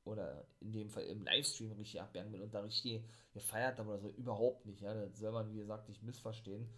oder 0.04 0.46
in 0.60 0.72
dem 0.72 0.90
Fall 0.90 1.04
im 1.04 1.22
Livestream 1.22 1.72
richtig 1.72 2.00
abbergen 2.00 2.32
bin 2.32 2.42
und 2.42 2.54
da 2.54 2.60
richtig 2.60 3.04
gefeiert 3.32 3.78
habe 3.78 3.90
oder 3.90 4.00
so, 4.00 4.10
überhaupt 4.10 4.66
nicht, 4.66 4.80
ja, 4.80 4.94
das 4.94 5.18
soll 5.18 5.32
man, 5.32 5.52
wie 5.52 5.58
gesagt, 5.58 5.88
nicht 5.88 6.02
missverstehen, 6.02 6.68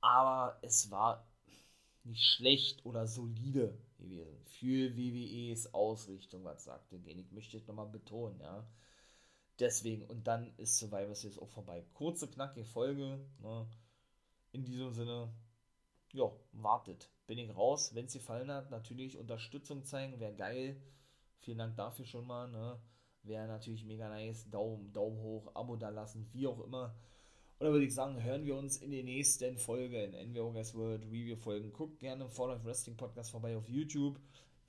aber 0.00 0.58
es 0.62 0.90
war 0.90 1.28
nicht 2.04 2.24
schlecht 2.24 2.84
oder 2.86 3.06
solide 3.06 3.76
gewesen. 3.98 4.38
Für 4.46 4.96
WWEs 4.96 5.74
Ausrichtung, 5.74 6.44
was 6.44 6.64
sagte 6.64 6.96
Ich 7.04 7.32
möchte 7.32 7.56
es 7.56 7.66
nochmal 7.66 7.88
betonen, 7.88 8.40
ja, 8.40 8.66
Deswegen, 9.58 10.04
und 10.04 10.26
dann 10.26 10.52
ist 10.56 10.78
Survivor 10.78 11.14
Series 11.14 11.38
auch 11.38 11.48
vorbei. 11.48 11.84
Kurze, 11.94 12.28
knackige 12.28 12.64
Folge. 12.64 13.18
Ne? 13.40 13.66
In 14.52 14.64
diesem 14.64 14.92
Sinne, 14.92 15.32
ja, 16.12 16.30
wartet. 16.52 17.10
Bin 17.26 17.38
ich 17.38 17.54
raus. 17.54 17.94
Wenn 17.94 18.06
es 18.06 18.12
gefallen 18.12 18.50
hat, 18.50 18.70
natürlich 18.70 19.18
Unterstützung 19.18 19.84
zeigen, 19.84 20.20
wäre 20.20 20.34
geil. 20.34 20.80
Vielen 21.40 21.58
Dank 21.58 21.76
dafür 21.76 22.04
schon 22.04 22.26
mal. 22.26 22.48
Ne? 22.48 22.80
Wäre 23.24 23.46
natürlich 23.46 23.84
mega 23.84 24.08
nice. 24.08 24.48
Daumen, 24.48 24.92
Daumen 24.92 25.20
hoch, 25.20 25.50
Abo 25.54 25.76
da 25.76 25.90
lassen, 25.90 26.28
wie 26.32 26.46
auch 26.46 26.60
immer. 26.60 26.94
Und 27.58 27.64
dann 27.64 27.72
würde 27.72 27.86
ich 27.86 27.94
sagen, 27.94 28.22
hören 28.22 28.44
wir 28.44 28.56
uns 28.56 28.76
in 28.76 28.92
den 28.92 29.06
nächsten 29.06 29.58
Folgen, 29.58 30.14
in 30.14 30.32
NWO 30.32 30.52
Guys 30.52 30.76
World 30.76 31.04
Review 31.06 31.36
Folgen. 31.36 31.72
Guckt 31.72 31.98
gerne 31.98 32.24
im 32.24 32.30
Fall 32.30 32.64
Wrestling 32.64 32.96
Podcast 32.96 33.32
vorbei 33.32 33.56
auf 33.56 33.68
YouTube. 33.68 34.20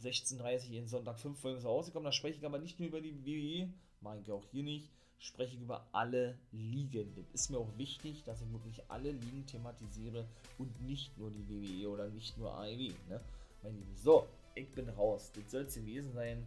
16.30 0.02 0.41
Uhr 0.41 0.71
jeden 0.71 0.88
Sonntag 0.88 1.19
5 1.19 1.39
Folgen 1.39 1.60
so 1.60 1.67
rausgekommen. 1.67 2.06
Da 2.06 2.12
spreche 2.12 2.39
ich 2.39 2.45
aber 2.45 2.58
nicht 2.58 2.80
nur 2.80 2.88
über 2.88 2.99
die 2.99 3.23
WWE, 3.23 3.71
mache 4.02 4.20
ich 4.20 4.32
auch 4.32 4.44
hier 4.52 4.64
nicht, 4.64 4.90
spreche 5.20 5.56
ich 5.56 5.62
über 5.62 5.86
alle 5.92 6.38
Ligen. 6.52 7.14
Das 7.16 7.26
ist 7.34 7.50
mir 7.50 7.58
auch 7.58 7.78
wichtig, 7.78 8.24
dass 8.24 8.42
ich 8.42 8.52
wirklich 8.52 8.82
alle 8.88 9.12
Ligen 9.12 9.46
thematisiere 9.46 10.26
und 10.58 10.82
nicht 10.82 11.18
nur 11.18 11.30
die 11.30 11.48
WWE 11.50 11.90
oder 11.90 12.08
nicht 12.10 12.38
nur 12.38 12.54
AEW. 12.54 12.94
Ne? 13.10 13.22
Mein 13.62 13.76
Lieben. 13.76 13.96
So, 13.98 14.28
ich 14.56 14.72
bin 14.72 14.90
raus. 14.90 15.32
Das 15.36 15.52
soll 15.52 15.64
es 15.64 15.76
gewesen 15.76 16.14
sein. 16.14 16.46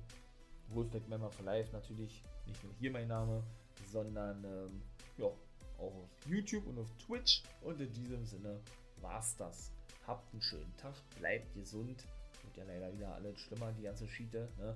Wolfpack 0.69 1.07
Member 1.09 1.31
for 1.31 1.45
Life 1.45 1.73
natürlich. 1.73 2.23
Nicht 2.47 2.65
nur 2.65 2.73
hier 2.81 2.91
mein 2.91 3.09
Name, 3.09 3.43
sondern 3.91 4.43
ähm, 4.45 4.83
ja, 5.19 5.27
auch 5.27 5.39
auf 5.79 6.27
YouTube 6.27 6.67
und 6.67 6.79
auf 6.79 6.91
Twitch. 7.07 7.43
Und 7.61 7.81
in 7.81 7.93
diesem 7.93 8.25
Sinne 8.25 8.59
war's 9.01 9.37
das. 9.37 9.71
Habt 10.07 10.33
einen 10.33 10.43
schönen 10.43 10.77
Tag, 10.79 10.95
bleibt 11.19 11.53
gesund. 11.55 12.05
Wird 12.43 12.57
ja 12.57 12.65
leider 12.65 12.93
wieder 12.93 13.15
alles 13.15 13.39
schlimmer, 13.39 13.71
die 13.73 13.83
ganze 13.83 14.09
Schiete. 14.09 14.49
Ne? 14.59 14.75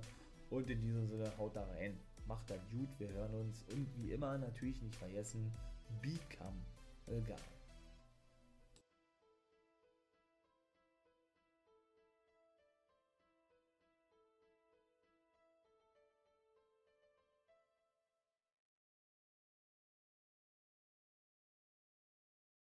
Und 0.51 0.71
in 0.71 0.81
diesem 0.81 1.09
Sinne 1.09 1.33
haut 1.39 1.57
da 1.57 1.65
rein 1.65 1.99
macht 2.27 2.51
das 2.51 2.61
gut, 2.71 2.89
wir 2.99 3.09
hören 3.09 3.35
uns 3.35 3.65
und 3.73 3.87
wie 3.97 4.13
immer 4.13 4.37
natürlich 4.39 4.81
nicht 4.83 4.97
vergessen, 4.97 5.53
become 6.03 6.59
a 7.09 7.21
guy. 7.27 7.56